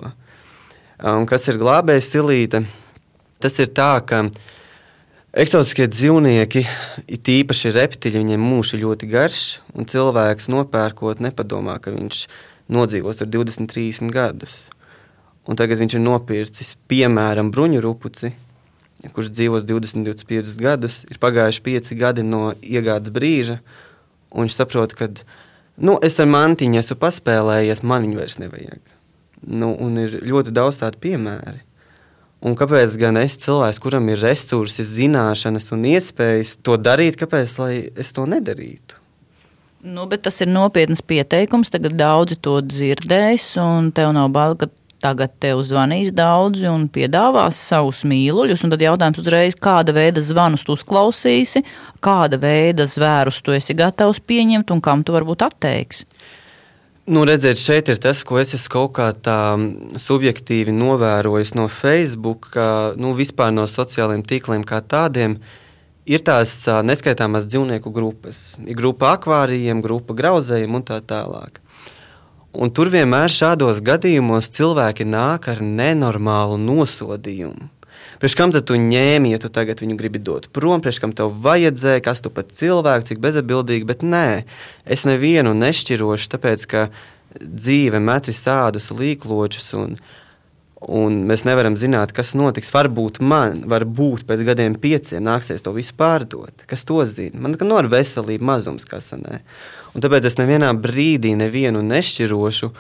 Un 1.01 1.29
kas 1.29 1.47
ir 1.53 1.61
glābējs 1.61 2.09
silīte? 2.15 2.65
Tas 3.41 3.57
ir 3.61 3.71
tā, 3.77 3.93
ka 4.05 4.27
eksotiskie 5.33 5.87
dzīvnieki, 5.89 6.65
it 7.09 7.29
īpaši 7.29 7.73
reptiļi, 7.77 8.21
viņiem 8.25 8.43
mūžs 8.45 8.75
ir 8.77 8.85
ļoti 8.85 9.09
garš, 9.09 9.45
un 9.77 9.89
cilvēks 9.89 10.51
nopērkot 10.53 11.23
nepadomā, 11.25 11.79
ka 11.81 11.95
viņš 11.95 12.27
nodzīvos 12.73 13.23
ar 13.25 13.31
20, 13.33 13.69
30 13.71 14.13
gadus. 14.15 14.63
Un 15.49 15.57
tagad 15.57 15.81
viņš 15.81 15.97
ir 15.97 16.05
nopircis, 16.05 16.75
piemēram, 16.91 17.49
bruņu 17.53 17.81
rupuci, 17.85 18.35
kurš 19.17 19.33
dzīvos 19.33 19.65
20, 19.65 20.05
25 20.05 20.57
gadus, 20.61 21.01
ir 21.09 21.21
pagājuši 21.23 21.65
5 21.65 21.95
gadi 21.97 22.25
no 22.27 22.51
iegādes 22.61 23.13
brīža, 23.15 23.61
un 24.31 24.45
viņš 24.45 24.59
saprot, 24.61 24.93
ka 24.99 25.09
viņš 25.09 25.25
Nu, 25.81 25.97
es 26.05 26.19
ar 26.21 26.29
mantiņu 26.29 26.81
esmu 26.83 26.99
paspēlējies, 27.01 27.83
man 27.89 28.05
viņa 28.05 28.19
vairs 28.19 28.39
nevajag. 28.41 28.81
Nu, 29.49 29.73
un 29.81 29.97
ir 30.03 30.19
ļoti 30.29 30.53
daudz 30.53 30.83
tādu 30.83 31.01
piemēru. 31.01 31.61
Un 32.45 32.57
kāpēc 32.57 32.95
gan 33.01 33.19
es, 33.21 33.37
cilvēks, 33.41 33.81
kuram 33.85 34.07
ir 34.09 34.21
resursi, 34.25 34.85
zināšanas 34.85 35.69
un 35.77 35.85
iespējas 35.91 36.57
to 36.65 36.79
darīt, 36.81 37.19
kāpēc 37.21 37.57
es 38.01 38.13
to 38.17 38.25
nedarītu? 38.29 38.97
Nu, 39.81 40.05
tas 40.09 40.41
ir 40.45 40.49
nopietns 40.53 41.01
pieteikums. 41.01 41.73
Tagad 41.73 41.97
daudzi 41.97 42.37
to 42.41 42.59
dzirdēs, 42.65 43.55
un 43.61 43.89
tev 43.97 44.13
nav 44.17 44.29
bail, 44.33 44.57
ka 44.61 44.69
Tagad 45.01 45.33
tev 45.41 45.63
zvanīs 45.65 46.11
daudzi 46.13 46.69
un 46.69 46.83
piedāvās 46.93 47.57
savus 47.71 48.03
mīluļus. 48.05 48.67
Tad 48.69 48.83
jautājums 48.85 49.23
uzreiz, 49.23 49.57
kāda 49.57 49.95
veida 49.97 50.21
zvanus 50.21 50.67
tu 50.67 50.77
uzklausīsi, 50.77 51.63
kāda 52.05 52.37
veida 52.41 52.85
zvērus 52.85 53.41
tu 53.41 53.57
esi 53.57 53.77
gatavs 53.79 54.21
pieņemt 54.21 54.75
un 54.75 54.83
kam 54.85 55.05
tu 55.05 55.17
varbūt 55.17 55.47
atteiksi. 55.49 56.05
Nu, 57.11 57.25
redziet, 57.27 57.59
šeit 57.59 57.89
ir 57.89 57.97
tas, 57.99 58.21
ko 58.29 58.37
es 58.39 58.69
kaut 58.71 58.93
kā 58.99 59.09
tā 59.17 59.57
subjektīvi 59.99 60.71
novērojis 60.77 61.57
no 61.57 61.65
Facebook, 61.73 62.53
nu, 63.01 63.15
vispār 63.17 63.51
no 63.57 63.65
sociālajiem 63.67 64.23
tīkliem 64.29 64.67
kā 64.69 64.83
tādiem. 64.85 65.39
Ir 66.11 66.23
tās 66.27 66.53
neskaitāmās 66.85 67.49
dzīvnieku 67.49 67.91
grupas. 67.95 68.55
Ir 68.63 68.77
grupa 68.77 69.15
akvārijiem, 69.17 69.81
grupa 69.83 70.15
grauzējiem 70.21 70.77
un 70.77 70.87
tā 70.87 71.01
tālāk. 71.01 71.59
Un 72.51 72.73
tur 72.75 72.89
vienmēr 72.91 73.31
šādos 73.31 73.79
gadījumos 73.87 74.49
cilvēki 74.51 75.05
nāk 75.07 75.47
ar 75.53 75.61
nenormālu 75.63 76.57
nosodījumu. 76.59 77.69
Priekš 78.21 78.35
kam 78.37 78.51
tu 78.53 78.77
ņēmi, 78.77 79.31
ja 79.33 79.39
tu 79.41 79.49
tagad 79.49 79.81
viņu 79.81 79.95
gribi 79.97 80.21
dot 80.21 80.51
prom, 80.53 80.83
priekš 80.83 80.99
kam 81.01 81.15
tev 81.17 81.31
vajadzēja, 81.45 82.03
kas 82.05 82.21
tu 82.21 82.33
pat 82.35 82.51
cilvēku, 82.53 83.07
cik 83.09 83.23
bezatbildīgi, 83.23 83.87
bet 83.89 84.03
nē, 84.03 84.43
es 84.85 85.07
nevienu 85.09 85.55
nešķirošu, 85.57 86.29
tāpēc 86.35 86.67
ka 86.69 86.83
dzīve 87.39 88.03
met 88.03 88.29
visādus 88.29 88.91
līkločus 88.93 89.71
un, 89.79 89.95
un 90.81 91.21
mēs 91.29 91.45
nevaram 91.45 91.77
zināt, 91.77 92.15
kas 92.17 92.33
notiks. 92.39 92.73
Varbūt 92.73 93.21
man, 93.21 93.65
varbūt 93.69 94.25
pēc 94.29 94.45
gadiem 94.49 94.77
pieciem 94.81 95.25
nāksies 95.27 95.65
to 95.65 95.75
visu 95.77 95.95
pārdot. 95.99 96.65
Kas 96.71 96.87
to 96.89 97.03
zina? 97.05 97.41
Man 97.41 97.57
ir 97.59 97.91
veselība 97.93 98.53
mazums, 98.55 98.87
kas 98.89 99.13
manā. 99.13 99.41
Un 99.95 100.05
tāpēc 100.05 100.27
es 100.31 100.39
nevienā 100.39 100.73
brīdī 100.79 101.35
nevienu 101.37 101.83
nešķirošu. 101.85 102.71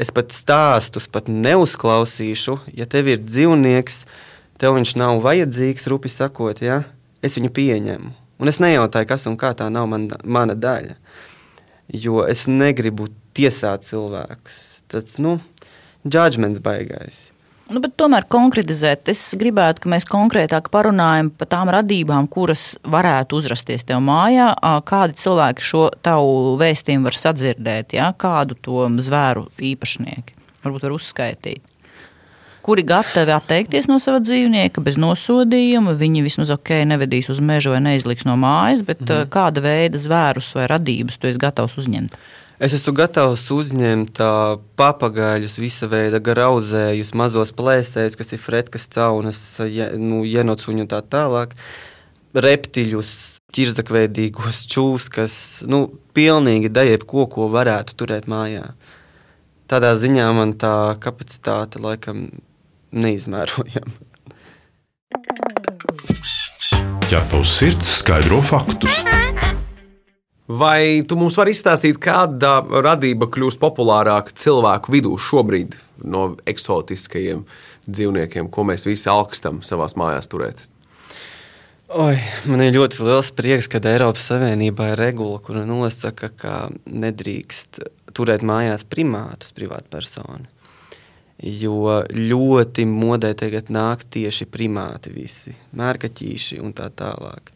Es 0.00 0.10
pat 0.14 0.32
stāstus 0.32 1.08
pat 1.10 1.28
neuzklausīšu. 1.28 2.58
Ja 2.78 2.86
tev 2.88 3.12
ir 3.12 3.20
dzīvnieks, 3.20 4.04
tev 4.58 4.78
viņš 4.78 4.96
nav 4.96 5.20
vajadzīgs, 5.24 5.88
rupi 5.92 6.08
sakot, 6.08 6.62
ja? 6.64 6.84
es 7.22 7.36
viņu 7.38 7.52
pieņemu. 7.54 8.12
Un 8.42 8.50
es 8.50 8.58
nejautāju, 8.62 9.06
kas 9.06 9.28
un 9.30 9.36
kā 9.38 9.52
tā 9.54 9.68
nav 9.70 9.86
man, 9.90 10.08
mana 10.24 10.56
daļa. 10.58 10.96
Jo 11.92 12.24
es 12.26 12.48
negribu 12.48 13.10
tiesāt 13.36 13.84
cilvēkus. 13.86 14.58
Tas, 14.90 15.18
nu, 15.22 15.36
judgments 16.04 16.62
baigais. 16.64 17.31
Nu, 17.72 17.80
tomēr 17.80 18.26
konkretizēt, 18.28 19.08
es 19.08 19.20
gribētu, 19.40 19.84
ka 19.84 19.92
mēs 19.92 20.04
konkrētāk 20.08 20.68
parunājam 20.74 21.30
par 21.32 21.48
tām 21.54 21.70
radībām, 21.72 22.28
kuras 22.28 22.74
varētu 22.84 23.40
uzrasties 23.40 23.86
tev 23.88 24.02
mājā. 24.04 24.50
Kādi 24.88 25.16
cilvēki 25.22 25.64
šo 25.64 25.86
tavu 26.04 26.58
vēstījumu 26.60 27.08
var 27.08 27.16
sadzirdēt, 27.16 27.96
ja? 27.96 28.12
kādu 28.12 28.58
to 28.60 28.84
zvēru 29.00 29.48
īpašnieki 29.72 30.42
varbūt 30.62 30.86
var 30.86 30.96
uzskaitīt. 30.96 31.62
Kuri 32.62 32.84
gatavi 32.86 33.32
atteikties 33.34 33.88
no 33.90 33.96
sava 33.98 34.20
dzīvnieka 34.22 34.84
bez 34.86 34.94
nosodījuma, 35.02 35.96
viņi 35.98 36.22
vismaz 36.22 36.52
ok, 36.54 36.76
nevedīs 36.92 37.32
uz 37.32 37.40
mežu 37.42 37.72
vai 37.74 37.80
neizliks 37.82 38.26
no 38.28 38.36
mājas, 38.38 38.84
bet 38.86 39.02
mm. 39.02 39.32
kāda 39.34 39.64
veida 39.64 39.98
zvērus 39.98 40.52
vai 40.54 40.68
radības 40.70 41.18
tu 41.18 41.30
esi 41.30 41.42
gatavs 41.42 41.74
uzņemt? 41.82 42.14
Es 42.62 42.70
esmu 42.76 42.92
gatavs 42.94 43.42
uzņemt 43.50 44.20
papagaļus, 44.78 45.56
visa 45.58 45.88
veida 45.90 46.20
grauzējus, 46.22 47.10
mazos 47.18 47.50
plēsējus, 47.58 48.14
kas 48.20 48.30
ir 48.36 48.38
fretkas, 48.38 48.84
caunas, 48.92 49.40
je, 49.66 49.88
nu, 49.98 50.20
jenocuņu 50.22 50.84
un 50.84 50.90
tā 50.92 51.00
tālāk, 51.02 51.56
reptiļus, 52.38 53.16
ķirzakveidīgos 53.52 54.62
čūskas, 54.70 55.34
nu, 55.66 55.88
pilnīgi 56.14 56.70
daļai 56.70 57.00
ko, 57.02 57.26
ko 57.26 57.48
varētu 57.50 57.98
turēt 57.98 58.30
mājā. 58.30 58.68
Tādā 59.66 59.96
ziņā 59.98 60.30
man 60.36 60.54
tā 60.54 60.94
kapacitāte 61.02 61.82
laikam 61.82 62.28
neizmērojama. 62.94 63.98
ķepa 67.10 67.42
uz 67.42 67.58
sirds 67.58 67.98
skaidro 67.98 68.38
faktus. 68.40 69.02
Vai 70.50 71.04
tu 71.06 71.14
mums 71.14 71.36
vari 71.38 71.52
izstāstīt, 71.54 72.00
kāda 72.02 72.56
radība 72.82 73.28
kļūst 73.30 73.60
populārāka 73.62 74.34
cilvēku 74.34 74.90
vidū 74.90 75.14
šobrīd 75.14 75.76
no 76.02 76.32
eksotiskajiem 76.50 77.44
dzīvniekiem, 77.86 78.50
ko 78.50 78.64
mēs 78.66 78.86
visi 78.88 79.06
augstam 79.10 79.60
savā 79.62 79.86
mājās 79.96 80.26
turēt? 80.32 80.64
Oi, 81.92 82.16
man 82.48 82.64
ir 82.64 82.74
ļoti 82.74 83.04
liels 83.04 83.28
prieks, 83.36 83.68
ka 83.68 83.78
Eiropas 83.86 84.24
Savienībā 84.30 84.94
ir 84.94 85.00
regula, 85.02 85.38
kur 85.44 85.60
nosaka, 85.68 86.30
ka 86.34 86.54
nedrīkst 86.88 87.82
turēt 88.16 88.42
mājās 88.42 88.86
primātus 88.88 89.52
privātpersonu. 89.54 90.48
Jo 91.42 92.00
ļoti 92.08 92.86
modē 92.88 93.32
tagad 93.38 93.70
nāk 93.74 94.06
tieši 94.14 94.46
primāti 94.50 95.12
visi, 95.14 95.54
mērkaķīši 95.76 96.60
un 96.62 96.72
tā 96.78 96.88
tālāk. 96.96 97.52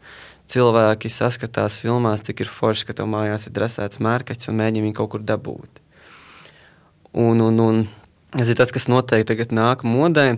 Cilvēki 0.47 1.11
saskatās 1.11 1.81
filmās, 1.83 2.23
cik 2.23 2.45
ir 2.45 2.51
forši, 2.51 2.87
ka 2.87 2.95
tev 2.95 3.09
mājās 3.11 3.49
ir 3.49 3.55
dresēts 3.57 3.99
mērkaķis 4.03 4.47
un 4.51 4.61
mēģina 4.61 4.87
viņu 4.87 4.95
kaut 4.95 5.11
kur 5.15 5.25
dabūt. 5.27 5.81
Un, 7.17 7.41
un, 7.43 7.59
un 7.59 7.81
tas 8.31 8.47
ir 8.47 8.55
tas, 8.59 8.71
kas 8.71 8.87
noteikti 8.91 9.33
tagad 9.33 9.51
nāk 9.55 9.83
modē. 9.87 10.29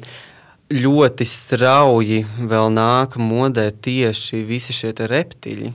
Ļoti 0.70 1.26
strauji 1.26 2.24
vēl 2.50 2.74
nāk 2.74 3.18
modē 3.22 3.70
tieši 3.74 4.44
visi 4.46 4.74
šie 4.78 4.92
reptīļi, 4.94 5.72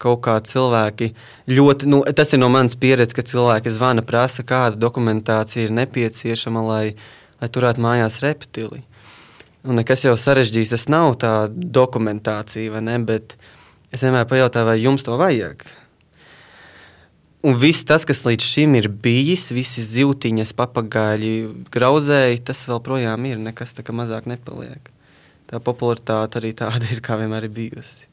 kaut 0.00 0.20
kā 0.26 0.34
cilvēki 0.44 1.10
ļoti, 1.48 1.88
nu, 1.88 2.02
tas 2.16 2.34
ir 2.36 2.42
no 2.42 2.50
manas 2.52 2.76
pieredzes, 2.76 3.16
ka 3.16 3.24
cilvēki 3.24 3.72
zvana, 3.72 4.04
prasa, 4.04 4.44
kāda 4.44 4.80
dokumentācija 4.80 5.64
ir 5.64 5.76
nepieciešama, 5.80 6.64
lai, 6.68 6.84
lai 7.40 7.48
turētu 7.48 7.84
mājās 7.84 8.20
reptili. 8.24 8.84
Un 9.64 9.78
nekas 9.80 10.04
jau 10.04 10.12
sarežģīts, 10.20 10.74
tas 10.74 10.90
nav 10.92 11.14
tā 11.22 11.32
dokumentācija, 11.50 12.82
ne? 12.84 12.98
Bet 13.08 13.36
es 13.94 14.04
vienmēr 14.04 14.26
pajautāju, 14.28 14.68
vai 14.68 14.76
jums 14.82 15.06
to 15.06 15.16
vajag. 15.16 15.64
Un 17.44 17.56
viss 17.60 17.84
tas, 17.84 18.06
kas 18.08 18.22
līdz 18.24 18.44
šim 18.44 18.76
ir 18.78 18.88
bijis, 18.88 19.50
visi 19.52 19.84
zivtiņas, 19.84 20.54
papagaļi, 20.56 21.32
grauzēji, 21.72 22.40
tas 22.48 22.62
vēl 22.68 22.80
projām 22.84 23.24
ir. 23.28 23.40
Nekas 23.40 23.76
tā 23.76 23.84
kā 23.84 23.92
mazāk 23.96 24.28
nepaliek. 24.28 24.88
Tā 25.48 25.60
popularitāte 25.60 26.40
arī 26.40 26.54
tāda 26.56 26.88
ir, 26.92 27.04
kā 27.04 27.18
vienmēr 27.20 27.48
ir 27.48 27.56
bijusi. 27.56 28.08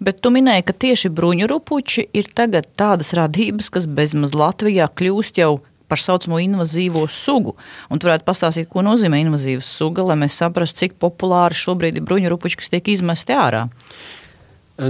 Bet 0.00 0.20
tu 0.24 0.30
minēji, 0.32 0.64
ka 0.68 0.74
tieši 0.84 1.10
bruņurupuči 1.12 2.06
ir 2.16 2.28
tagad 2.36 2.68
tādas 2.78 3.12
radības, 3.16 3.70
kas 3.74 3.88
bezmaz 3.90 4.36
Latvijā 4.36 4.86
kļūst 4.92 5.40
jau 5.40 5.58
par 5.88 6.00
saucamo 6.00 6.40
invazīvo 6.42 7.04
sugu. 7.10 7.54
Un 7.90 8.00
tu 8.00 8.08
varētu 8.08 8.26
pastāstīt, 8.28 8.70
ko 8.72 8.84
nozīmē 8.86 9.20
invazīva 9.24 9.64
suga, 9.64 10.04
lai 10.10 10.18
mēs 10.24 10.38
saprastu, 10.40 10.84
cik 10.84 10.98
populāri 11.02 11.58
šobrīd 11.58 12.00
ir 12.00 12.06
bruņurupuči, 12.08 12.60
kas 12.60 12.72
tiek 12.72 12.90
izmesti 12.94 13.36
ārā. 13.36 13.66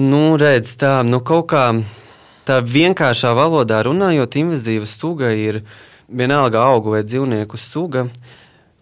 Nu, 0.00 0.22
redz, 0.40 0.76
tā, 0.80 1.02
nu 1.04 1.20
kaut 1.20 1.50
kā 1.52 1.64
tā 2.48 2.60
vienkāršā 2.64 3.34
valodā 3.36 3.82
runājot, 3.84 4.38
invazīva 4.40 4.88
suga 4.88 5.32
ir 5.36 5.64
vienalga 6.08 6.62
augu 6.70 6.94
vai 6.94 7.02
dzīvnieku 7.04 7.60
suga, 7.60 8.06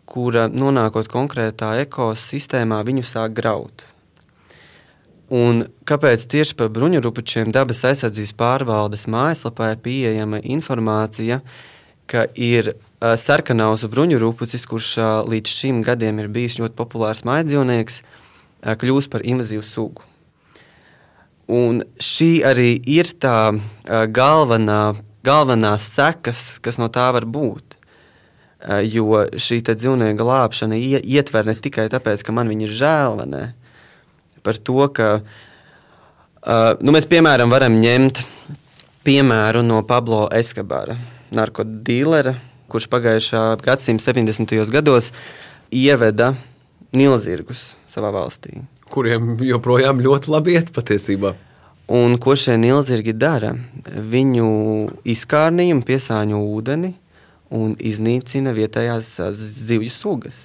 kura 0.07 0.49
nonākot 0.53 1.09
konkrētā 1.11 1.73
ekosistēmā, 1.87 2.83
viņu 2.87 3.07
sāk 3.09 3.35
graut. 3.39 3.87
Un 5.33 5.63
kāpēc 5.89 6.27
tieši 6.29 6.55
par 6.59 6.69
bruņurupučiem 6.75 7.53
dabas 7.55 7.81
aizsardzības 7.89 8.35
pārvaldes 8.37 9.07
mājaslapā 9.09 9.71
ir 9.73 9.79
pieejama 9.81 10.43
informācija, 10.45 11.41
ka 12.13 12.27
ir 12.37 12.75
uh, 12.75 13.15
sarkanausu 13.19 13.89
bruņurupucis, 13.93 14.67
kurš 14.69 14.95
uh, 15.01 15.11
līdz 15.29 15.57
šim 15.59 15.83
gadiem 15.87 16.21
ir 16.23 16.31
bijis 16.33 16.59
ļoti 16.61 16.77
populārs 16.79 17.25
mājdzīvnieks, 17.29 18.01
uh, 18.05 18.75
kļūst 18.79 19.13
par 19.13 19.25
invazīvu 19.25 19.65
sugu. 19.67 20.05
Un 21.53 21.83
šī 22.01 22.31
arī 22.47 22.75
ir 22.89 23.11
tā 23.21 23.53
uh, 23.53 24.05
galvenā, 24.07 24.95
galvenā 25.27 25.75
sekas, 25.81 26.59
kas 26.63 26.79
no 26.81 26.89
tā 26.93 27.09
var 27.17 27.27
būt. 27.27 27.79
Uh, 28.63 28.79
jo 28.87 29.25
šī 29.43 29.59
dzīvnieka 29.67 30.21
glābšana 30.21 30.79
ietver 30.79 31.49
ne 31.49 31.57
tikai 31.59 31.89
tāpēc, 31.91 32.23
ka 32.23 32.37
man 32.37 32.53
viņa 32.53 32.69
ir 32.69 32.79
žēl, 32.79 33.19
vai 33.19 33.29
ne? 33.33 33.45
par 34.43 34.59
to, 34.59 34.87
ka 34.95 35.09
uh, 35.23 36.75
nu, 36.83 36.95
mēs 36.95 37.07
piemēram 37.11 37.51
varam 37.53 37.79
ņemt 37.83 38.23
piemēru 39.07 39.63
no 39.67 39.83
Pablo 39.87 40.27
Eskabara, 40.35 40.97
narkotikāra, 41.37 42.37
kurš 42.73 42.89
pagājušā 42.93 43.43
gadsimta 43.65 44.13
70. 44.13 44.55
gados 44.73 45.13
ieveda 45.73 46.33
nilzirgus 46.97 47.73
savā 47.91 48.13
valstī. 48.15 48.63
Kuriem 48.93 49.39
joprojām 49.45 50.01
ļoti 50.05 50.33
labi 50.33 50.57
iet 50.59 50.73
patiesībā. 50.75 51.35
Un 51.93 52.17
ko 52.23 52.37
šie 52.39 52.55
nilzirgi 52.61 53.13
dara? 53.17 53.53
Viņu 53.85 54.49
izkārnījumu 55.09 55.85
piesāņo 55.85 56.41
ūdeni 56.55 56.93
un 57.53 57.75
iznīcina 57.77 58.55
vietējās 58.57 59.19
zivju 59.37 59.93
sugas. 59.93 60.41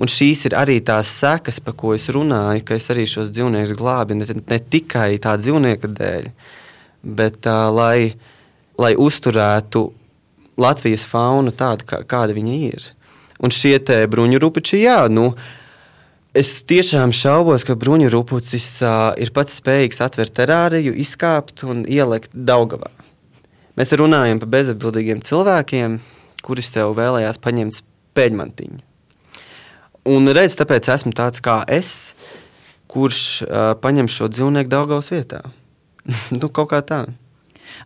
Un 0.00 0.08
šīs 0.08 0.46
ir 0.48 0.54
arī 0.56 0.78
tās 0.86 1.10
sekas, 1.20 1.58
par 1.60 1.74
ko 1.76 1.94
es 1.96 2.06
runāju, 2.12 2.62
ka 2.64 2.78
es 2.78 2.86
arī 2.92 3.06
šos 3.10 3.32
dzīvniekus 3.34 3.74
glābu 3.76 4.16
ne, 4.16 4.28
ne 4.38 4.58
tikai 4.72 5.18
tā 5.22 5.34
dzīvnieka 5.40 5.90
dēļ, 5.98 6.28
bet 7.18 7.48
uh, 7.50 7.66
lai, 7.74 8.12
lai 8.80 8.94
uzturētu 8.94 9.82
Latvijas 10.60 11.04
faunu 11.06 11.52
tādu, 11.54 11.86
kā, 11.88 12.02
kāda 12.08 12.36
viņa 12.36 12.56
ir. 12.70 12.90
Un 13.40 13.52
šie 13.54 13.78
bruņu 14.10 14.40
rupuči, 14.42 14.82
jā, 14.82 15.04
nu, 15.08 15.30
es 16.36 16.60
tiešām 16.68 17.14
šaubos, 17.16 17.64
ka 17.64 17.78
bruņu 17.78 18.10
rupucis 18.12 18.66
uh, 18.84 19.12
ir 19.20 19.32
pats 19.36 19.60
spējīgs 19.62 20.02
atvērt 20.04 20.36
terāriju, 20.36 20.92
izkāpt 20.92 21.64
un 21.64 21.86
ielikt 21.88 22.34
Daugavā. 22.34 22.90
Mēs 23.80 23.94
runājam 23.96 24.42
par 24.42 24.50
bezatbildīgiem 24.52 25.22
cilvēkiem, 25.24 25.96
kuri 26.44 26.64
sev 26.64 26.92
vēlējās 26.98 27.40
paņemt 27.40 27.80
pēļmantiņu. 28.18 28.80
Un 30.10 30.32
redz, 30.32 30.56
tāpēc 30.56 30.88
esmu 30.92 31.12
tāds 31.16 31.42
kā 31.44 31.60
es, 31.68 32.12
kurš 32.90 33.22
uh, 33.44 33.72
paņem 33.80 34.08
šo 34.10 34.28
dzīvnieku 34.32 34.72
Daugaus 34.72 35.10
vietā. 35.12 35.42
nu, 36.36 36.48
kaut 36.48 36.72
kā 36.72 36.80
tā. 36.84 37.04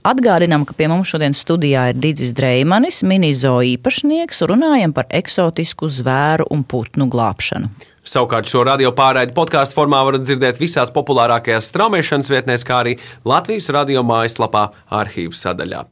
Atgādinām, 0.04 0.66
ka 0.68 0.76
pie 0.76 0.88
mums 0.92 1.10
šodien 1.12 1.36
studijā 1.36 1.88
ir 1.92 1.98
Digis 2.00 2.34
Dreimanis, 2.36 3.02
minizo 3.06 3.56
īpašnieks, 3.64 4.42
un 4.44 4.54
runājam 4.54 4.94
par 4.96 5.08
eksotisku 5.08 5.88
zvēru 5.88 6.48
un 6.50 6.64
putnu 6.68 7.08
glābšanu. 7.12 7.72
Savukārt 8.04 8.50
šo 8.50 8.66
radio 8.68 8.92
pārraidi 8.92 9.32
podkāstu 9.36 9.78
formā 9.78 10.02
varat 10.04 10.26
dzirdēt 10.26 10.60
visās 10.60 10.92
populārākajās 10.92 11.72
straumēšanas 11.72 12.30
vietnēs, 12.32 12.66
kā 12.68 12.82
arī 12.84 12.98
Latvijas 13.24 13.70
radio 13.72 14.04
mājaslapā 14.04 14.68
arhīvas 14.92 15.40
sadaļā. 15.46 15.86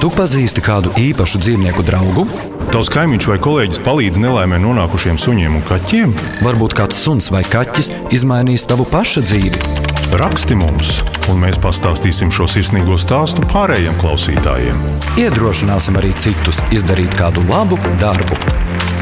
Tu 0.00 0.08
pazīsti 0.12 0.62
kādu 0.64 0.90
īpašu 0.96 1.40
dzīvnieku 1.44 1.84
draugu? 1.84 2.24
Tavs 2.72 2.90
kaimiņš 2.92 3.28
vai 3.30 3.36
kolēģis 3.42 3.82
palīdz 3.84 4.20
nelaimē 4.22 4.60
nonākušiem 4.62 5.20
suņiem 5.20 5.60
un 5.60 5.66
kaķiem? 5.68 6.16
Varbūt 6.46 6.76
kāds 6.78 7.00
suns 7.04 7.30
vai 7.34 7.44
kaķis 7.44 7.92
izmainīs 8.16 8.64
tavu 8.68 8.88
pašu 8.88 9.24
dzīvi. 9.28 9.89
Raksti 10.10 10.56
mums, 10.58 10.88
un 11.30 11.36
mēs 11.38 11.60
pastāstīsim 11.62 12.32
šo 12.34 12.42
sirsnīgo 12.50 12.96
stāstu 12.98 13.44
pārējiem 13.52 13.94
klausītājiem. 14.02 14.78
Iedrošināsim 15.22 15.94
arī 16.00 16.08
citus 16.18 16.58
izdarīt 16.74 17.12
kādu 17.14 17.44
labu 17.46 17.78
darbu. 18.00 18.34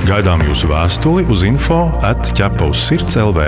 Gaidām 0.04 0.44
jūsu 0.44 0.68
vēstuli 0.68 1.24
uz 1.32 1.46
info 1.48 1.78
atķepa 2.04 2.68
uz 2.68 2.82
sirds 2.90 3.16
LV. 3.22 3.46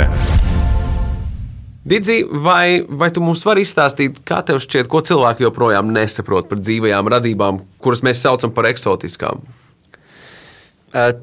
Digī, 1.85 2.23
vai, 2.33 2.81
vai 2.89 3.11
tu 3.13 3.21
mums 3.21 3.45
vari 3.45 3.67
izstāstīt, 3.67 4.23
kā 4.25 4.41
tev 4.41 4.63
šķiet, 4.65 4.89
ko 4.89 5.03
cilvēki 5.05 5.45
joprojām 5.45 5.93
nesaprot 5.93 6.49
par 6.49 6.63
dzīvajām 6.65 7.13
radībām, 7.13 7.61
kuras 7.85 8.01
mēs 8.07 8.25
saucam 8.25 8.57
par 8.57 8.71
eksotiskām? 8.71 9.45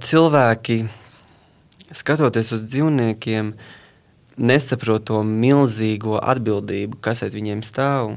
Cilvēki, 0.05 0.77
skatoties 1.97 2.53
uz 2.59 2.69
dzīvniekiem, 2.69 3.51
nesaprot 4.37 5.05
to 5.09 5.23
milzīgo 5.25 6.17
atbildību, 6.21 6.99
kas 7.01 7.25
aiz 7.25 7.35
viņiem 7.37 7.63
stāv 7.65 8.15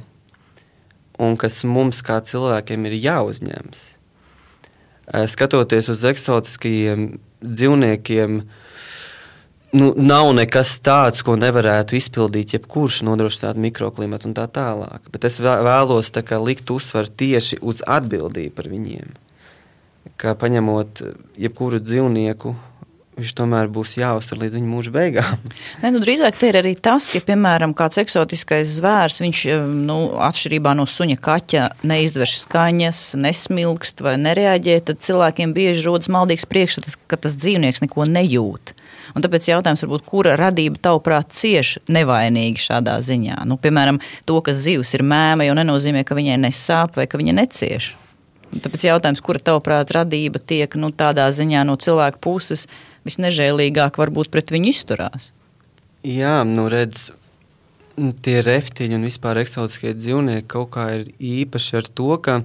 un 1.20 1.36
kas 1.40 1.62
mums, 1.68 2.00
kā 2.04 2.20
cilvēkiem, 2.24 2.86
ir 2.88 2.96
jāuzņemas. 3.00 3.82
Skatoties 5.28 5.90
uz 5.92 6.04
eksotiskajiem 6.06 7.06
dzīvniekiem, 7.42 8.38
nu, 9.76 9.90
nav 9.98 10.30
nekas 10.38 10.76
tāds, 10.86 11.24
ko 11.26 11.34
nevarētu 11.40 11.98
izpildīt 11.98 12.54
jebkurš, 12.56 13.02
nodrošināt 13.08 13.60
mikroklimatu 13.60 14.30
un 14.30 14.36
tā 14.38 14.46
tālāk. 14.48 15.10
Bet 15.12 15.26
es 15.28 15.40
vēlos 15.42 16.12
tā 16.14 16.24
likt 16.40 16.70
uzsvaru 16.72 17.12
tieši 17.22 17.60
uz 17.60 17.84
atbildību 17.84 18.54
par 18.56 18.70
viņiem. 18.72 19.12
Kā 20.20 20.32
paņemot 20.38 21.02
jebkuru 21.40 21.80
dzīvnieku, 21.84 22.54
viņš 23.20 23.34
tomēr 23.36 23.68
būs 23.72 23.94
jāuztur 24.00 24.40
līdz 24.40 24.56
viņa 24.58 24.70
mūža 24.70 24.92
beigām. 24.94 25.44
Ne, 25.82 25.92
nu, 25.94 26.00
drīzāk 26.02 26.38
te 26.40 26.50
ir 26.50 26.58
arī 26.60 26.74
tas, 26.80 27.10
ka, 27.12 27.22
piemēram, 27.24 27.74
kāds 27.76 28.00
eksotiskais 28.02 28.74
zvērs, 28.78 29.20
viņš 29.22 29.44
nu, 29.86 29.98
atšķirībā 30.26 30.74
no 30.78 30.86
suņa 30.88 31.18
kaķa 31.22 31.68
neizdevš 31.86 32.38
skaņas, 32.44 33.04
nesmilkst 33.20 34.02
vai 34.04 34.16
nereaģē, 34.20 34.80
tad 34.90 35.04
cilvēkiem 35.04 35.54
bieži 35.56 35.86
rodas 35.86 36.10
maldīgs 36.12 36.48
priekšstats, 36.50 36.98
ka 37.10 37.20
tas 37.20 37.38
dzīvnieks 37.40 37.84
neko 37.86 38.08
nejūt. 38.08 38.74
Un 39.14 39.24
tāpēc 39.24 39.48
jautājums 39.48 39.82
varbūt, 39.84 40.04
kura 40.06 40.36
radība 40.38 40.78
tavuprāt 40.84 41.32
cieš 41.34 41.78
nevainīgi 41.90 42.62
šādā 42.62 42.98
ziņā? 43.02 43.40
Nu, 43.48 43.58
piemēram, 43.60 43.98
to, 44.28 44.38
ka 44.44 44.54
zivs 44.54 44.94
ir 44.94 45.02
mēma, 45.06 45.48
jau 45.48 45.56
nenozīmē, 45.58 46.04
ka 46.06 46.18
viņai 46.18 46.38
nesāp 46.44 47.00
vai 47.00 47.08
ka 47.10 47.18
viņa 47.20 47.34
necieš. 47.40 47.90
Tāpēc 48.50 48.84
jautājums, 48.88 49.22
kura 49.22 49.42
tavuprāt 49.46 49.92
radība 49.94 50.40
tiek 50.42 50.72
nu, 50.78 50.90
tādā 50.90 51.28
ziņā 51.34 51.62
no 51.66 51.76
cilvēka 51.78 52.18
puses 52.22 52.66
visnežēlīgāk 53.08 53.98
varbūt 54.00 54.30
pret 54.32 54.52
viņu 54.54 54.72
izturās? 54.74 55.30
Jā, 56.06 56.40
nu 56.48 56.66
redz, 56.72 57.10
tie 58.24 58.40
reptīļi 58.44 58.96
un 58.96 59.06
vispār 59.08 59.42
eksotiskie 59.42 59.92
dzīvnieki 59.96 60.48
kaut 60.50 60.72
kā 60.76 60.86
ir 60.96 61.08
īpaši 61.18 61.80
ar 61.80 61.88
to, 61.88 62.10
ka 62.24 62.40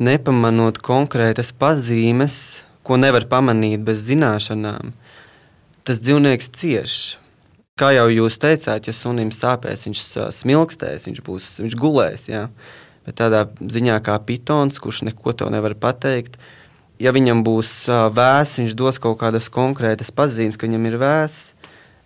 nepamanot 0.00 0.80
konkrētas 0.84 1.52
pazīmes, 1.56 2.36
ko 2.86 2.96
nevar 3.00 3.26
pamanīt 3.30 3.82
bez 3.84 4.06
zināšanām, 4.08 4.92
tas 5.84 6.00
dzīvnieks 6.02 6.52
cieš. 6.56 6.94
Kā 7.80 7.92
jau 7.96 8.06
jūs 8.12 8.36
teicāt, 8.40 8.88
ja 8.88 8.94
sunim 8.94 9.30
sāpēs, 9.32 9.86
viņš 9.88 10.00
smilkstēs, 10.36 11.06
viņš 11.08 11.20
būs, 11.24 11.50
viņš 11.64 11.76
gulēs. 11.80 12.26
Ja? 12.28 12.46
Bet 13.06 13.16
tādā 13.22 13.46
ziņā 13.60 13.96
kā 14.04 14.18
pitons, 14.26 14.80
kurš 14.82 15.06
neko 15.08 15.32
tev 15.32 15.52
nevar 15.54 15.76
pateikt, 15.80 16.36
ja 17.00 17.12
viņam 17.16 17.44
būs 17.46 17.72
vēss, 18.16 18.60
viņš 18.60 18.76
dos 18.78 19.00
kaut 19.02 19.18
kādas 19.22 19.48
konkrētas 19.52 20.12
pazīmes, 20.14 20.58
ka 20.60 20.68
viņam 20.68 20.90
ir 20.90 20.98
vēss. 21.00 21.54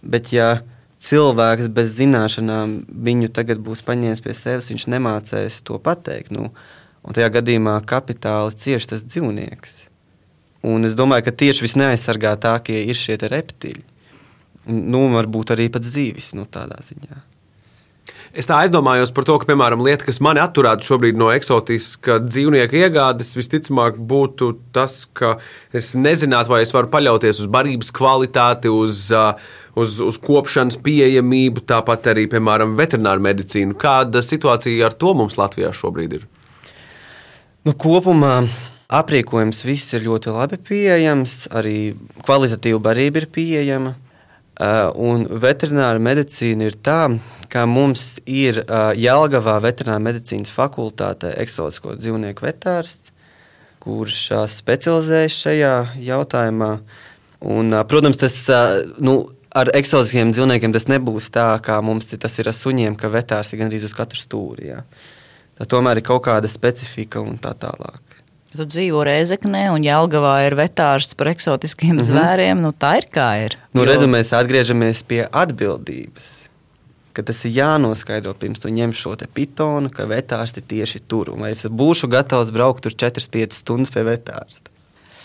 Bet, 0.05 0.31
ja 0.37 0.63
cilvēks 1.05 1.71
bez 1.75 1.97
zināšanām 1.99 2.77
viņu 2.89 3.33
tagad 3.35 3.63
būs 3.65 3.85
paņēmis 3.87 4.23
pie 4.25 4.37
sevis, 4.37 4.71
viņš 4.73 4.87
nemācēs 4.95 5.63
to 5.67 5.81
pateikt. 5.83 6.33
Nu, 6.35 6.53
un 7.05 7.17
tajā 7.17 7.33
gadījumā 7.39 7.79
kapitāli 7.89 8.57
cieši 8.65 8.95
tas 8.95 9.05
dzīvnieks. 9.07 9.83
Un 10.65 10.89
es 10.89 10.97
domāju, 10.97 11.27
ka 11.27 11.37
tieši 11.43 11.67
visneaizsargātākie 11.67 12.87
ir 12.89 12.97
šie 12.97 13.19
reptīļi. 13.21 13.85
Nu, 14.73 15.11
varbūt 15.13 15.53
arī 15.53 15.69
pat 15.73 15.85
zīvis 15.85 16.33
nu, 16.39 16.47
tādā 16.49 16.79
ziņā. 16.81 17.21
Es 18.35 18.49
tā 18.51 18.57
aizdomājos 18.65 19.13
par 19.15 19.23
to, 19.29 19.37
ka, 19.39 19.47
piemēram, 19.47 19.83
lieta, 19.87 20.03
kas 20.09 20.19
mani 20.25 20.41
atturētu 20.43 20.83
šobrīd 20.83 21.19
no 21.19 21.29
eksotiska 21.31 22.17
dzīvnieka 22.25 22.81
iegādes, 22.81 23.31
visticamāk 23.39 24.01
būtu 24.11 24.49
tas, 24.75 25.05
ka 25.15 25.37
es 25.71 25.93
nezinātu, 25.95 26.51
vai 26.51 26.65
es 26.65 26.75
varu 26.75 26.91
paļauties 26.91 27.45
uz 27.45 27.51
barības 27.55 27.93
kvalitāti, 27.95 28.73
uz, 28.75 29.07
uz, 29.79 29.95
uz 30.03 30.19
kopšanas 30.27 30.81
pieejamību, 30.83 31.63
tāpat 31.71 32.11
arī, 32.11 32.27
piemēram, 32.33 32.75
veterināru 32.81 33.23
medicīnu. 33.23 33.79
Kāda 33.79 34.25
situācija 34.27 34.91
ar 34.91 34.99
to 34.99 35.15
mums 35.15 35.39
Latvijā 35.39 35.71
šobrīd 35.71 36.19
ir? 36.19 36.27
Nu, 37.65 37.77
kopumā 37.79 38.41
aprīkojums 38.91 39.63
viss 39.63 39.95
ir 39.95 40.09
ļoti 40.09 40.35
labi 40.35 40.59
pieejams, 40.59 41.45
arī 41.55 41.95
kvalitatīva 42.27 42.83
barība 42.83 43.23
ir 43.23 43.31
pieejama. 43.31 43.95
Uh, 44.55 44.93
un 44.95 45.25
veterināra 45.43 45.99
medicīna 45.99 46.69
ir 46.69 46.77
tā, 46.79 47.09
ka 47.51 47.65
mums 47.67 48.21
ir 48.31 48.61
uh, 48.63 48.93
Jālgavā 48.95 49.57
veterināra 49.65 49.99
medicīnas 50.05 50.53
fakultātē 50.55 51.33
eksotisko 51.43 51.97
dzīvnieku 51.99 52.47
vetārsts, 52.47 53.11
kurš 53.83 54.21
uh, 54.31 54.45
specializējas 54.47 55.41
šajā 55.43 55.75
jautājumā. 56.07 56.71
Un, 57.51 57.75
protams, 57.91 58.21
tas 58.23 58.39
nu, 59.03 59.17
ar 59.59 59.75
eksotiskiem 59.75 60.31
dzīvniekiem 60.31 60.73
tas 60.75 60.87
nebūs 60.91 61.33
tā, 61.35 61.49
kā 61.59 61.81
mums 61.83 62.15
tas 62.15 62.39
ir 62.39 62.49
ar 62.51 62.57
suņiem, 62.57 62.95
ka 62.99 63.11
vetārs 63.11 63.51
ir 63.53 63.65
gandrīz 63.65 63.91
uz 63.91 63.99
katru 63.99 64.23
stūri. 64.23 64.71
Jā. 64.71 64.85
Tā 65.59 65.67
tomēr 65.71 65.99
ir 65.99 66.07
kaut 66.07 66.25
kāda 66.31 66.51
specifika 66.51 67.23
un 67.23 67.43
tā 67.43 67.53
tālāk. 67.59 68.14
Tu 68.55 68.63
dzīvo 68.71 69.01
Reizeknē, 69.03 69.65
un 69.75 69.83
Jālgavā 69.83 70.37
ir 70.47 70.55
vetārsts 70.55 71.17
par 71.19 71.33
eksotiskiem 71.33 71.97
mm 71.97 71.99
-hmm. 71.99 72.07
zvēriem. 72.07 72.61
Nu, 72.63 72.71
tā 72.71 72.97
ir 73.01 73.09
kā 73.11 73.29
ir. 73.45 73.57
Nu, 73.75 73.83
jo... 73.83 73.89
redzu, 73.91 74.07
mēs 74.07 74.31
atgriežamies 74.31 75.03
pie 75.03 75.27
atbildības. 75.31 76.29
Ka 77.15 77.23
tas 77.23 77.45
ir 77.45 77.51
jānoskaidro 77.55 78.35
pirms 78.35 78.63
tu 78.63 78.69
ņem 78.69 78.93
šo 78.93 79.17
pitonu, 79.35 79.91
ka 79.91 80.07
vetārsti 80.07 80.63
tieši 80.63 81.01
tur. 81.09 81.31
Un 81.31 81.41
vai 81.41 81.51
es 81.51 81.67
būšu 81.67 82.11
gatavs 82.11 82.51
braukt 82.51 82.83
tur 82.83 82.93
4-5 82.93 83.53
stundas 83.53 83.91
pie 83.91 84.03
vetārsta? 84.03 84.74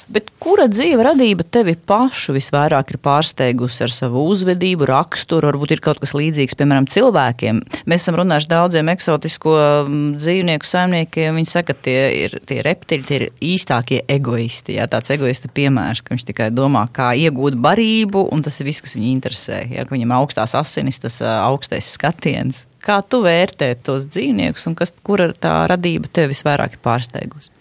Bet 0.10 0.32
kura 0.42 0.66
dzīve 0.66 1.04
radība 1.06 1.44
tevi 1.46 1.76
pašu 1.78 2.34
visvairāk 2.34 2.96
ir 2.96 2.98
pārsteigusi 3.06 3.84
ar 3.86 3.92
savu 3.94 4.24
uzvedību, 4.32 4.88
raksturu? 4.90 5.52
Varbūt 5.52 5.76
ir 5.76 5.84
kaut 5.86 6.00
kas 6.02 6.16
līdzīgs, 6.18 6.56
piemēram, 6.58 6.88
cilvēkiem. 6.90 7.60
Mēs 7.86 8.08
esam 8.08 8.18
runājuši 8.18 8.50
daudziem 8.50 8.90
eksotisko 8.90 9.54
mm, 9.60 10.08
dzīvnieku 10.18 10.66
saimniekiem. 10.66 11.38
Viņi 11.38 11.52
saka, 11.52 11.76
ka 11.76 11.86
tie 11.86 12.00
ir 12.24 12.34
tie 12.50 12.58
reptīļi, 12.66 13.06
tie 13.06 13.20
ir 13.20 13.28
īstākie 13.52 14.02
egoisti. 14.10 14.80
Jā, 14.80 14.90
tāds 14.90 15.14
egoista 15.14 15.52
piemērs, 15.54 16.02
ka 16.02 16.16
viņš 16.16 16.26
tikai 16.32 16.50
domā, 16.58 16.88
kā 16.90 17.12
iegūt 17.28 17.60
barību, 17.62 18.26
un 18.34 18.42
tas 18.46 18.58
ir 18.58 18.72
viss, 18.72 18.82
kas 18.82 18.98
viņu 18.98 19.14
interesē. 19.14 19.62
Jā, 19.76 19.86
ka 19.86 19.94
viņam 19.94 20.16
augstās 20.18 20.58
asinis, 20.58 20.98
tas 21.06 21.22
augstais 21.22 21.94
skatiens. 21.94 22.66
Kā 22.82 22.98
tu 23.06 23.22
vērtē 23.22 23.76
tos 23.86 24.10
dzīvniekus, 24.10 24.66
un 24.72 24.80
kas, 24.80 24.96
kura 25.06 25.30
tā 25.38 25.54
radība 25.70 26.10
tevi 26.10 26.34
visvairāk 26.34 26.80
ir 26.80 26.86
pārsteigusi? 26.90 27.54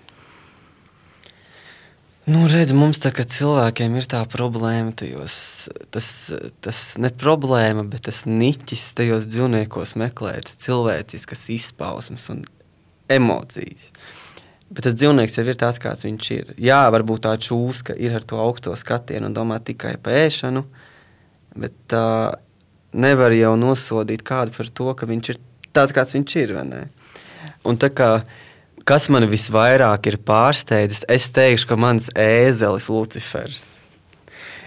Nu, 2.28 2.42
redz, 2.50 2.74
mums 2.76 3.00
tā 3.00 3.08
kā 3.16 3.24
cilvēkiem 3.24 3.94
ir 3.96 4.06
tā 4.10 4.20
problēma, 4.28 4.92
tajos, 5.00 5.36
tas, 5.94 6.08
tas 6.60 6.80
ne 7.00 7.08
problēma, 7.08 7.86
bet 7.88 8.04
tas 8.10 8.26
niķis 8.28 8.82
tajos 8.98 9.28
dzīvniekos 9.30 9.94
meklēt 9.96 10.50
cilvēciskas 10.60 11.46
izpausmes 11.54 12.28
un 12.34 12.42
emocijas. 13.08 13.88
Bet 14.68 14.84
tas 14.84 14.98
dzīvnieks 15.00 15.38
jau 15.38 15.46
ir 15.48 15.56
tāds, 15.56 15.80
kāds 15.80 16.04
viņš 16.04 16.28
ir. 16.34 16.50
Jā, 16.60 16.82
varbūt 16.92 17.24
tā 17.24 17.32
čūska 17.40 17.96
ir 17.96 18.18
ar 18.18 18.26
to 18.28 18.36
augsto 18.42 18.76
skatienu 18.76 19.30
un 19.30 19.36
domā 19.38 19.56
tikai 19.64 19.94
par 19.96 20.20
ēšanu, 20.26 20.66
bet 21.56 21.80
tā 21.88 22.04
uh, 22.28 22.36
nevar 22.92 23.34
jau 23.36 23.54
nosodīt 23.58 24.24
kādu 24.26 24.54
par 24.56 24.68
to, 24.68 24.92
ka 24.96 25.08
viņš 25.08 25.30
ir 25.32 25.40
tāds, 25.76 25.94
kāds 25.96 26.14
viņš 26.16 26.36
ir. 26.40 26.54
Un 27.68 27.80
tā 27.80 27.90
kā 27.92 28.10
Kas 28.88 29.10
man 29.12 29.26
visvairāk 29.28 30.06
ir 30.08 30.14
pārsteidzis, 30.24 31.02
es 31.12 31.26
teikšu, 31.36 31.66
ka 31.68 31.76
mans 31.76 32.06
ēzelis 32.16 32.86
Lucifers. 32.88 33.66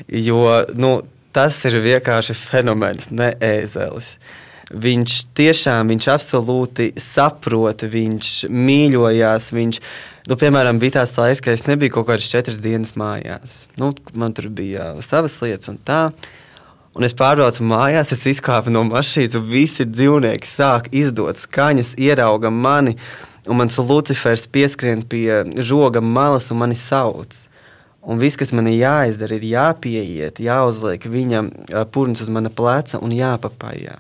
Jo 0.06 0.60
nu, 0.78 0.92
tas 1.34 1.58
ir 1.66 1.80
vienkārši 1.82 2.36
fenomens, 2.38 3.10
ne 3.10 3.32
ēzelis. 3.42 4.12
Viņš 4.72 5.16
tiešām, 5.36 5.90
viņš 5.90 6.08
absolūti 6.14 6.92
saprot, 7.02 7.82
viņš 7.90 8.30
mīļojās. 8.54 9.48
Viņš, 9.58 9.82
nu, 10.30 10.38
piemēram, 10.44 10.78
bija 10.84 11.00
tāds 11.00 11.16
laiks, 11.18 11.42
ka 11.42 11.58
es 11.58 11.66
nebiju 11.66 11.98
kaut 11.98 12.12
kādas 12.12 12.30
četras 12.30 12.62
dienas 12.62 12.94
mājās. 13.02 13.66
Nu, 13.82 13.90
man 14.14 14.38
tur 14.38 14.52
bija 14.54 14.92
savas 15.02 15.40
lietas 15.42 15.74
un 15.74 15.82
tā. 15.82 16.04
Un 16.94 17.08
es 17.08 17.18
pārbraucu 17.18 17.66
mājās, 17.66 18.14
es 18.14 18.30
izkāpu 18.36 18.70
no 18.70 18.86
mašīnas, 18.86 19.40
un 19.40 19.50
visi 19.50 19.90
dzīvnieki 19.90 20.48
sāk 20.48 20.92
izdot 20.94 21.42
skaņas, 21.42 21.96
ierauga 21.98 22.54
mani. 22.54 22.94
Uh, 23.00 23.28
un 23.47 23.58
mans 23.58 23.77
Lucifers 23.77 24.47
pieskrien 24.47 25.01
pie 25.08 25.43
žoga 25.58 26.01
malas 26.01 26.51
un 26.51 26.62
mani 26.62 26.77
sauc. 26.77 27.34
Un 28.01 28.17
viss, 28.17 28.38
kas 28.38 28.49
man 28.58 28.65
ir 28.65 28.80
jāizdara, 28.80 29.38
ir 29.38 29.45
jāpieiet, 29.45 30.41
jāuzliek 30.41 31.04
viņam 31.06 31.51
pūlis 31.93 32.23
uz 32.23 32.32
mana 32.34 32.49
pleca 32.49 32.97
un 32.97 33.13
jāpapājā. 33.13 33.99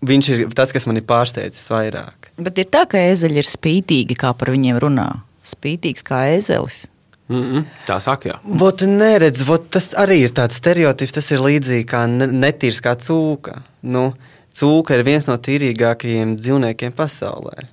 Viņš 0.00 0.28
ir 0.32 0.46
tas, 0.56 0.72
kas 0.74 0.88
man 0.88 0.98
ir 0.98 1.04
pārsteidzis 1.06 1.68
vairāk. 1.70 2.30
Bet 2.40 2.58
ir 2.58 2.70
tā, 2.72 2.86
ka 2.90 2.98
ezeļi 2.98 3.42
ir 3.42 3.46
spītīgi, 3.46 4.16
kā 4.18 4.32
par 4.34 4.50
viņiem 4.50 4.80
runā. 4.82 5.10
Spītīgs 5.46 6.02
kā 6.06 6.24
ezelis. 6.34 6.86
Mm 7.30 7.42
-mm, 7.42 7.64
tā 7.86 8.00
saka, 8.02 8.28
jā. 8.28 8.36
Vot 8.58 8.80
neredz, 8.82 9.44
vot 9.46 9.70
tas 9.70 9.92
arī 9.94 10.24
ir 10.26 10.32
tāds 10.34 10.58
stereotips. 10.58 11.12
Tas 11.12 11.30
ir 11.30 11.38
līdzīgi 11.38 11.86
kā 11.86 12.06
netīrs 12.10 12.80
kā 12.82 12.96
cūka. 12.96 13.62
Nu, 13.82 14.14
cūka 14.54 14.98
ir 14.98 15.04
viens 15.04 15.26
no 15.26 15.36
tīrīgākajiem 15.36 16.34
dzīvniekiem 16.36 16.92
pasaulē. 16.92 17.68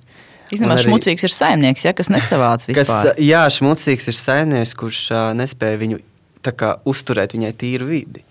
Īstenībā 0.48 0.76
arī, 0.76 0.84
šmucīgs 0.86 1.26
ir 1.28 1.34
saimnieks, 1.34 1.84
ja, 1.84 1.92
kas 1.96 2.08
nesavāc 2.12 2.64
vispār. 2.68 3.10
Kas, 3.10 3.20
jā, 3.22 3.42
šmucīgs 3.58 4.08
ir 4.08 4.16
saimnieks, 4.16 4.74
kurš 4.78 5.02
uh, 5.12 5.24
nespēja 5.36 5.80
viņu 5.82 6.00
kā, 6.48 6.76
uzturēt 6.88 7.34
viņai 7.36 7.52
tīru 7.60 7.88
vidi. 7.90 8.24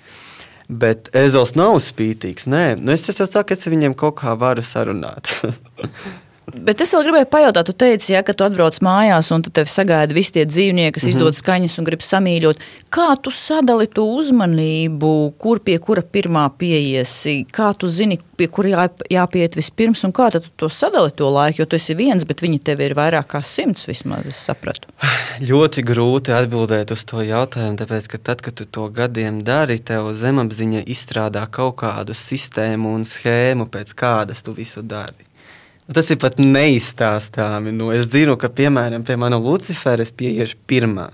Bet 0.67 1.11
ezels 1.15 1.53
nav 1.55 1.77
spītīgs. 1.83 2.47
Nē, 2.51 2.63
nu 2.81 2.91
es 2.95 3.05
jau 3.07 3.27
saku, 3.27 3.55
es 3.55 3.69
viņam 3.69 3.95
kaut 3.95 4.17
kā 4.19 4.33
varu 4.39 4.65
sarunāt. 4.65 5.29
Bet 6.47 6.79
es 6.79 6.93
vēl 6.95 7.03
gribēju 7.03 7.27
pajautāt, 7.27 7.67
tu 7.67 7.73
teici, 7.75 8.13
ja, 8.13 8.21
ka 8.23 8.31
tu 8.31 8.45
atbrauc 8.45 8.77
mājās 8.85 9.33
un 9.35 9.41
tevi 9.43 9.67
sagaida 9.67 10.15
visi 10.15 10.31
tie 10.37 10.45
dzīvnieki, 10.47 10.93
kas 10.95 11.03
mm 11.03 11.09
-hmm. 11.09 11.17
izdod 11.19 11.35
skaņas 11.35 11.75
un 11.79 11.87
grib 11.89 12.05
samīļot. 12.05 12.61
Kā 12.87 13.07
tu 13.21 13.31
sadali 13.35 13.87
to 13.87 14.05
uzmanību, 14.07 15.33
kur 15.37 15.59
pie 15.59 15.75
kura 15.79 16.01
pirmā 16.01 16.45
pieiesi, 16.57 17.45
kā 17.51 17.73
tu 17.75 17.87
zini, 17.87 18.19
pie 18.37 18.47
kura 18.47 18.69
jā, 18.69 18.87
jāpiet 19.09 19.59
vispirms 19.59 20.05
un 20.07 20.13
kā 20.13 20.31
tu 20.31 20.39
to 20.55 20.69
sadali 20.69 21.11
to 21.11 21.27
laiku, 21.29 21.61
jo 21.61 21.65
tu 21.65 21.75
esi 21.75 21.93
viens, 21.93 22.23
bet 22.23 22.41
viņi 22.41 22.63
tev 22.63 22.79
ir 22.79 22.95
vairāk 22.95 23.27
kā 23.27 23.43
simts 23.43 23.87
vismaz, 23.87 24.25
es 24.25 24.39
sapratu. 24.39 24.87
Ļoti 25.43 25.83
grūti 25.83 26.31
atbildēt 26.31 26.91
uz 26.91 27.03
to 27.03 27.27
jautājumu, 27.27 27.77
tāpēc, 27.77 28.07
ka 28.07 28.17
tad, 28.17 28.41
kad 28.41 28.53
tu 28.53 28.65
to 28.65 28.87
gadiem 28.87 29.43
dari, 29.43 29.79
tev 29.79 30.13
zemapziņa 30.15 30.87
izstrādā 30.87 31.47
kaut 31.51 31.75
kādu 31.75 32.13
sistēmu 32.13 32.95
un 32.95 33.03
schēmu, 33.03 33.67
pēc 33.67 33.93
kādas 33.93 34.43
tu 34.43 34.53
visu 34.53 34.81
dari. 34.81 35.27
Tas 35.87 36.09
ir 36.11 36.19
pat 36.19 36.39
neizstāstāmi. 36.41 37.71
Nu, 37.75 37.91
es 37.95 38.09
zinu, 38.11 38.35
ka, 38.39 38.49
piemēram, 38.51 39.05
pie 39.07 39.15
manas 39.19 39.43
Lucifera 39.43 40.03
es 40.03 40.11
pieiešu 40.11 40.59
pirmā. 40.67 41.07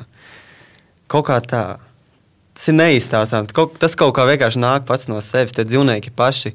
Kaut 1.11 1.27
kā 1.29 1.37
tā. 1.45 1.65
tas 2.57 2.69
ir 2.71 2.77
neizstāstāms. 2.79 3.53
Tas 3.77 3.95
kaut 3.99 4.15
kā 4.17 4.25
vienkārši 4.25 4.61
nāk 4.61 4.87
pats 4.89 5.07
no 5.11 5.21
sevis. 5.21 5.53
Tie 5.53 5.65
dzīvnieki 5.67 6.15
paši 6.17 6.53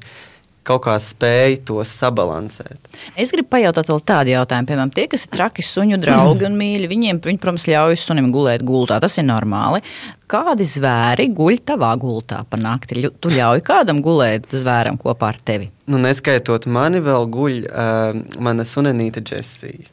kaut 0.69 0.83
kā 0.85 0.95
spēj 1.01 1.59
to 1.67 1.81
sabalansēt. 1.85 2.89
Es 3.19 3.33
gribu 3.33 3.49
pajautāt 3.55 3.89
vēl 3.89 4.01
tādu 4.05 4.33
jautājumu, 4.35 4.69
piemēram, 4.69 4.93
tie, 4.93 5.07
kas 5.11 5.25
ir 5.25 5.33
traki 5.33 5.65
suņu 5.65 5.99
draugi 6.03 6.47
un 6.49 6.57
mīļi, 6.59 6.89
viņiem, 6.91 7.21
viņi, 7.25 7.41
protams, 7.41 7.67
ļauj 7.69 7.99
sunim 7.99 8.29
gulēt 8.35 8.65
gultā. 8.67 9.01
Tas 9.03 9.17
ir 9.17 9.27
normāli. 9.27 9.81
Kādi 10.29 10.67
zvēri 10.69 11.29
guļ 11.33 11.61
tavā 11.71 11.91
gultā 11.99 12.43
pa 12.49 12.59
nakti? 12.61 13.07
Tu 13.09 13.33
ļauj 13.33 13.63
kādam 13.65 14.03
gulēt 14.05 14.51
zvēram 14.53 14.99
kopā 15.01 15.33
ar 15.33 15.39
tevi? 15.45 15.71
Nu, 15.89 15.97
neskaitot 16.01 16.69
mani, 16.69 17.01
vēl 17.01 17.25
guļ 17.33 17.63
uh, 17.65 18.19
mana 18.37 18.67
sunenīte 18.67 19.25
Džesija. 19.25 19.89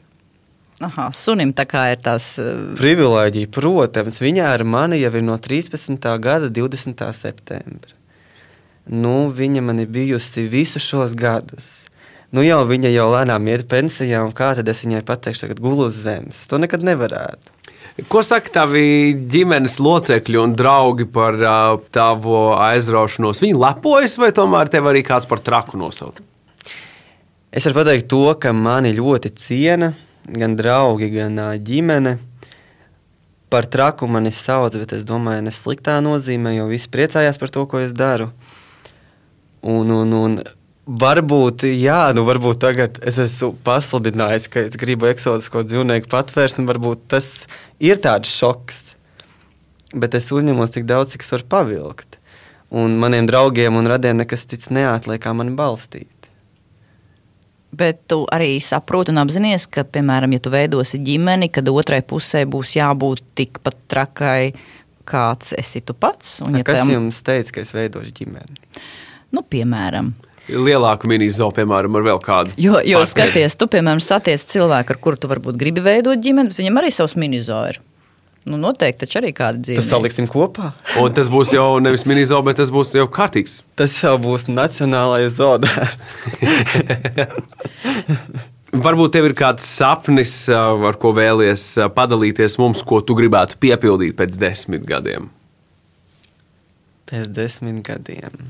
Aha, 0.85 1.07
sunim 1.09 1.55
tā 1.57 1.65
kā 1.65 1.87
ir 1.89 2.01
tās. 2.05 2.35
Privilēģija, 2.77 3.49
protams, 3.49 4.21
viņa 4.21 4.51
ar 4.53 4.61
mani 4.61 5.01
jau 5.01 5.09
ir 5.17 5.25
no 5.25 5.39
13. 5.41 5.97
gada 6.21 6.51
20. 6.53 7.01
septembra. 7.17 7.96
Nu, 8.87 9.27
viņa 9.35 9.63
man 9.63 9.83
ir 9.83 9.91
bijusi 9.91 10.47
visus 10.47 10.85
šos 10.85 11.15
gadus. 11.17 11.87
Nu, 12.31 12.43
jau 12.43 12.59
viņa 12.67 12.91
jau 12.91 13.07
lēnām 13.11 13.47
iet 13.47 13.67
pensijā, 13.71 14.19
un 14.23 14.33
kā 14.35 14.53
tad 14.57 14.67
es 14.67 14.83
viņai 14.83 15.03
pateikšu, 15.07 15.45
tagad 15.45 15.61
gulu 15.63 15.87
uz 15.87 16.01
zemes? 16.03 16.41
Es 16.43 16.51
To 16.51 16.59
nekad 16.59 16.83
nevarētu. 16.83 17.53
Ko 18.11 18.21
saka 18.21 18.51
tavi 18.59 19.15
ģimenes 19.31 19.79
locekļi 19.81 20.37
un 20.37 20.51
draugi 20.53 21.07
par 21.09 21.37
uh, 21.39 21.77
tavu 21.91 22.35
aizraušanos? 22.53 23.41
Viņi 23.41 23.57
lepojas, 23.57 24.17
vai 24.21 24.29
tomēr 24.35 24.69
tev 24.69 24.89
arī 24.91 25.01
kāds 25.07 25.25
par 25.29 25.41
traku 25.41 25.79
nosauc? 25.81 26.19
Es 27.49 27.65
varu 27.65 27.79
pateikt 27.79 28.09
to, 28.11 28.21
ka 28.37 28.51
mani 28.53 28.91
ļoti 28.93 29.31
ciena 29.39 29.93
gan 30.27 30.57
draugi, 30.59 31.09
gan 31.15 31.39
ā, 31.41 31.47
ģimene. 31.63 32.17
Par 33.49 33.65
traku 33.71 34.09
mani 34.11 34.33
sauc, 34.35 34.75
bet 34.75 34.93
es 34.93 35.07
domāju, 35.07 35.45
ne 35.47 35.55
sliktā 35.55 35.97
nozīmē, 36.03 36.57
jo 36.57 36.67
visi 36.69 36.91
priecājās 36.91 37.39
par 37.39 37.53
to, 37.55 37.63
ko 37.71 37.79
es 37.79 37.95
daru. 37.95 38.27
Un, 39.67 39.91
un, 39.91 40.13
un 40.15 40.37
varbūt, 40.87 41.65
jā, 41.75 42.01
nu 42.15 42.23
varbūt 42.27 42.61
tagad 42.63 42.99
es 43.07 43.19
esmu 43.19 43.51
pasludinājis, 43.67 44.47
ka 44.51 44.63
es 44.63 44.79
gribu 44.79 45.09
eksotisko 45.09 45.65
dzīvnieku 45.67 46.07
patvērst, 46.11 46.61
un 46.61 46.69
varbūt 46.69 47.07
tas 47.11 47.31
ir 47.83 47.99
tāds 48.03 48.31
šoks. 48.31 48.83
Bet 49.95 50.15
es 50.19 50.29
uzņemos 50.35 50.71
tik 50.75 50.87
daudz, 50.87 51.15
cik 51.15 51.25
es 51.25 51.33
varu 51.35 51.49
pavilkt. 51.51 52.19
Un 52.75 52.97
maniem 52.99 53.27
draugiem 53.27 53.75
un 53.79 53.87
radiem 53.87 54.19
nekas 54.19 54.43
cits 54.47 54.71
neatliek, 54.75 55.21
kā 55.23 55.31
mani 55.35 55.55
balstīt. 55.55 56.11
Bet 57.77 58.05
tu 58.07 58.21
arī 58.33 58.57
saproti 58.63 59.11
un 59.11 59.19
apzinājies, 59.21 59.67
ka, 59.71 59.83
piemēram, 59.83 60.33
ja 60.35 60.43
tu 60.43 60.51
veidosi 60.51 60.99
ģimeni, 61.03 61.49
tad 61.53 61.67
otrai 61.71 61.99
pusē 62.07 62.45
būs 62.47 62.77
jābūt 62.77 63.23
tikpat 63.37 63.79
trakai, 63.91 64.53
kāds 65.07 65.53
esi 65.55 65.83
tu 65.83 65.95
pats. 65.95 66.39
Un, 66.47 66.59
Ja 66.59 66.67
Kas 66.67 66.81
tam, 66.81 66.93
jums 66.95 67.19
teica, 67.27 67.57
ka 67.57 67.63
es 67.67 67.75
veidošu 67.75 68.15
ģimeni? 68.21 68.59
Nu, 69.35 69.43
piemēram, 69.43 70.13
Lielāku 70.47 71.09
mini-zoo, 71.11 71.49
piemēram, 71.51 71.97
ar 71.99 72.05
vēl 72.05 72.21
kādu. 72.23 72.53
jo, 72.55 72.77
jo 72.79 73.01
partneri. 73.01 73.11
skaties, 73.11 73.57
tu, 73.59 73.67
piemēram, 73.67 73.99
satiec 73.99 74.45
cilvēku, 74.47 74.95
ar 74.95 74.99
kuru 75.03 75.19
tu 75.19 75.27
varbūt 75.27 75.59
gribi 75.59 75.83
veidot 75.83 76.21
ģimeni, 76.23 76.53
bet 76.53 76.61
viņam 76.61 76.79
arī 76.79 76.91
savs 76.95 77.17
minizoru. 77.19 77.83
Nu, 78.47 78.55
noteikti, 78.55 79.01
taču 79.03 79.19
arī 79.19 79.33
kāda 79.35 79.59
dzīve. 79.59 79.81
Tas 79.81 79.89
saliksim 79.91 80.27
kopā. 80.31 80.69
Un 81.01 81.11
tas 81.15 81.27
būs 81.27 81.51
jau 81.51 81.65
nevis 81.83 82.05
mini-zoo, 82.07 82.39
bet 82.47 82.61
tas 82.61 82.69
būs 82.71 82.93
jau 82.95 83.03
kārtīgs. 83.11 83.57
Tas 83.75 83.91
jau 83.99 84.13
būs 84.23 84.47
nacionālais 84.47 85.35
zoodārs. 85.35 86.15
Varbūt 88.87 89.13
tev 89.17 89.27
ir 89.27 89.35
kāds 89.35 89.67
sapnis, 89.67 90.37
uh, 90.51 90.79
ar 90.87 90.95
ko 91.01 91.11
vēlies 91.15 91.65
uh, 91.81 91.89
padalīties 91.91 92.55
mums, 92.61 92.85
ko 92.87 93.01
tu 93.03 93.17
gribētu 93.19 93.59
piepildīt 93.59 94.15
pēc 94.15 94.39
desmit 94.39 94.87
gadiem. 94.87 95.27
Pēc 97.11 97.27
desmit 97.35 97.83
gadiem. 97.83 98.47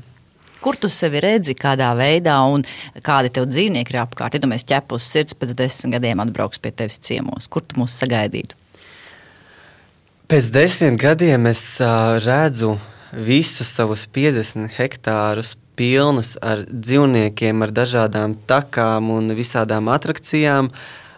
Kur 0.60 0.76
tu 0.76 0.90
sevi 0.90 1.20
redzi, 1.22 1.54
kādā 1.54 1.92
veidā, 1.98 2.38
un 2.50 2.64
kādi 3.06 3.30
tev 3.34 3.46
dzīvnieki 3.50 3.94
ir 3.94 4.00
apkārt? 4.02 4.34
Ja 4.34 4.50
mēs 4.50 4.66
ķepus 4.66 5.06
sirds 5.12 5.36
pēc 5.38 5.54
desmit 5.58 5.98
gadiem 5.98 6.24
atbrauks 6.24 6.58
pie 6.62 6.72
tevis 6.74 6.98
ciemos, 6.98 7.46
kur 7.46 7.62
tu 7.62 7.78
mūs 7.78 7.94
sagaidītu? 8.00 8.58
Pēc 10.28 10.50
desmit 10.52 10.98
gadiem 11.00 11.46
es 11.48 11.62
uh, 11.80 12.18
redzu 12.20 12.74
visus 13.14 13.70
savus 13.72 14.02
50 14.12 14.68
hektārus 14.76 15.54
pilnus 15.78 16.34
ar 16.42 16.64
dzīvniekiem, 16.66 17.62
ar 17.62 17.72
dažādām 17.72 18.34
takām 18.50 19.12
un 19.14 19.30
visādām 19.38 19.88
attrakcijām, 19.94 20.72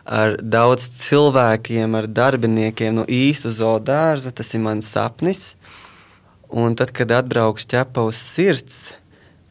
ar 0.05 0.37
daudz 0.43 0.85
cilvēkiem, 1.01 1.97
ar 1.97 2.11
darbiniekiem 2.11 3.01
no 3.01 3.07
īstu 3.09 3.53
zoodārza. 3.57 4.35
Tas 4.37 4.53
ir 4.55 4.65
mans 4.65 4.93
sapnis. 4.93 5.55
Un 6.51 6.75
tad, 6.75 6.91
kad 6.93 7.13
atbrauks 7.15 7.69
ķepa 7.71 8.03
uz 8.11 8.19
sirds, 8.19 8.91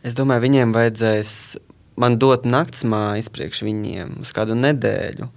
es 0.05 0.17
domāju, 0.17 0.45
viņiem 0.47 0.75
vajadzēs 0.75 1.31
man 1.99 2.19
dot 2.21 2.47
naktas 2.47 2.85
mājas 2.87 3.31
priekš 3.33 3.63
viņiem 3.67 4.19
uz 4.23 4.31
kādu 4.35 4.57
nedēļu, 4.59 5.27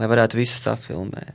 lai 0.00 0.12
varētu 0.12 0.40
visu 0.40 0.58
safilmēt. 0.60 1.34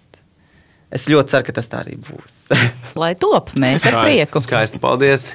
Es 0.92 1.06
ļoti 1.08 1.32
ceru, 1.32 1.46
ka 1.48 1.54
tas 1.56 1.70
tā 1.72 1.86
arī 1.86 1.94
būs. 2.04 2.34
Lai 3.00 3.14
top, 3.16 3.54
mēs 3.56 3.86
ar 3.88 4.02
prieku. 4.02 4.42
Skaisti, 4.44 4.80
paldies. 4.84 5.30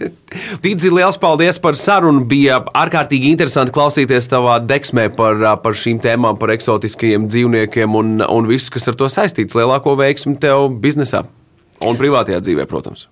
Tīdzi, 0.62 0.92
liels 0.94 1.18
paldies 1.18 1.58
par 1.58 1.74
sarunu. 1.74 2.22
Bija 2.30 2.60
ārkārtīgi 2.78 3.32
interesanti 3.34 3.74
klausīties 3.74 4.30
tavā 4.30 4.60
deksmē 4.62 5.08
par, 5.18 5.42
par 5.64 5.74
šīm 5.74 5.98
tēmām, 6.04 6.38
par 6.38 6.54
eksotiskajiem 6.54 7.26
dzīvniekiem 7.32 7.98
un, 7.98 8.14
un 8.22 8.46
visu, 8.46 8.70
kas 8.76 8.86
ar 8.92 9.00
to 9.00 9.10
saistīts. 9.10 9.58
Lielāko 9.58 9.96
veiksmu 9.98 10.36
tev 10.42 10.68
biznesā 10.84 11.24
un 11.82 11.98
privātajā 11.98 12.38
dzīvē, 12.46 12.70
protams. 12.70 13.08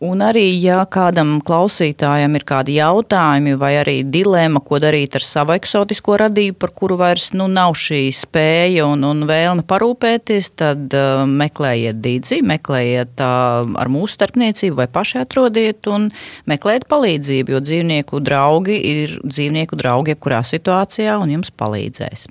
Un 0.00 0.22
arī, 0.24 0.46
ja 0.56 0.78
kādam 0.88 1.34
klausītājam 1.44 2.38
ir 2.38 2.44
kādi 2.48 2.78
jautājumi 2.78 3.52
vai 3.60 3.74
arī 3.82 3.98
dilēma, 4.08 4.62
ko 4.64 4.78
darīt 4.80 5.18
ar 5.18 5.26
savu 5.28 5.52
eksotisko 5.52 6.16
radību, 6.22 6.56
par 6.56 6.72
kuru 6.72 6.96
vairs 7.02 7.34
nu, 7.36 7.50
nav 7.52 7.74
šī 7.76 8.06
spēja 8.16 8.86
un, 8.88 9.04
un 9.04 9.26
vēlme 9.28 9.66
parūpēties, 9.68 10.48
tad 10.56 10.96
uh, 10.96 11.26
meklējiet 11.28 12.00
dīdzi, 12.00 12.40
meklējiet 12.48 13.20
uh, 13.20 13.68
ar 13.76 13.92
mūsu 13.92 14.16
starpniecību 14.16 14.80
vai 14.80 14.88
paši 14.88 15.20
atrodiet 15.20 15.84
un 15.92 16.08
meklējiet 16.48 16.88
palīdzību, 16.88 17.58
jo 17.58 17.60
dzīvnieku 17.68 18.24
draugi 18.24 18.80
ir 18.80 19.18
dzīvnieku 19.20 19.76
draugi 19.76 20.14
jebkurā 20.14 20.40
situācijā 20.48 21.20
un 21.20 21.36
jums 21.36 21.52
palīdzēs. 21.52 22.30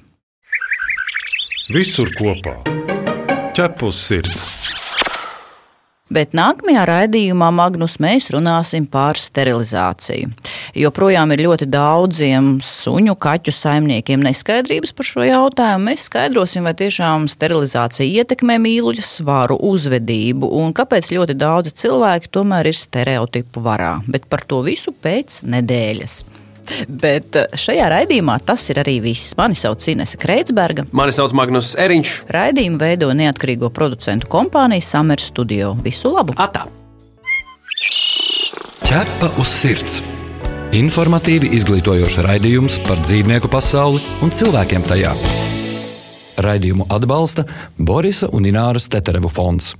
Visur 1.69 2.09
kopā- 2.17 2.63
ķepus 3.59 4.07
sirds. 4.09 4.58
Bet 6.09 6.33
nākamajā 6.33 6.83
raidījumā, 6.89 7.51
Magnus, 7.53 7.99
mēs 8.01 8.31
runāsim 8.33 8.87
par 8.89 9.19
sterilizāciju. 9.21 10.31
Joprojām 10.81 11.35
ir 11.35 11.43
ļoti 11.45 11.67
daudziem 11.69 12.55
suņu, 12.65 13.13
kaķu 13.21 13.53
saimniekiem 13.53 14.23
neskaidrības 14.25 14.95
par 14.97 15.09
šo 15.09 15.27
jautājumu. 15.27 15.91
Mēs 15.91 16.07
skaidrosim, 16.09 16.65
vai 16.65 16.73
tiešām 16.81 17.29
sterilizācija 17.29 18.23
ietekmē 18.23 18.57
mīluļu 18.65 19.05
svaru, 19.05 19.59
uzvedību 19.69 20.49
un 20.63 20.73
kāpēc 20.73 21.13
ļoti 21.13 21.37
daudzi 21.37 21.77
cilvēki 21.85 22.33
tomēr 22.33 22.73
ir 22.73 22.81
stereotipu 22.81 23.61
varā. 23.69 23.99
Bet 24.09 24.25
par 24.33 24.47
to 24.49 24.63
visu 24.65 24.95
pēc 24.95 25.43
nedēļas. 25.45 26.23
Bet 26.89 27.37
eh, 27.39 27.47
šajā 27.59 27.89
raidījumā 27.93 28.39
tas 28.45 28.65
ir 28.73 28.81
arī 28.83 28.99
viss. 29.03 29.35
Mani 29.39 29.57
sauc 29.59 29.85
Inese 29.91 30.19
Kreitsberga. 30.21 30.87
Mani 30.91 31.15
sauc 31.15 31.35
Magnus 31.37 31.75
Eriņš. 31.79 32.15
Raidījumu 32.35 32.81
veido 32.81 33.11
neatkarīgo 33.15 33.71
producentu 33.73 34.29
kompānija 34.31 34.85
Summer 34.85 35.21
Studio. 35.21 35.75
Visu 35.83 36.13
labu! 36.13 36.37
Atā! 36.39 36.67
Ķepa 38.89 39.27
uz 39.37 39.51
sirds. 39.53 39.99
Informatīvi 40.73 41.51
izglītojoša 41.57 42.23
raidījums 42.25 42.79
par 42.85 42.97
dzīvnieku 43.01 43.49
pasauli 43.49 44.01
un 44.25 44.33
cilvēkiem 44.33 44.85
tajā. 44.85 45.13
Raidījumu 46.45 46.87
atbalsta 46.93 47.45
Borisa 47.77 48.29
un 48.33 48.45
Ināras 48.49 48.85
Teterevu 48.89 49.29
fonds. 49.33 49.73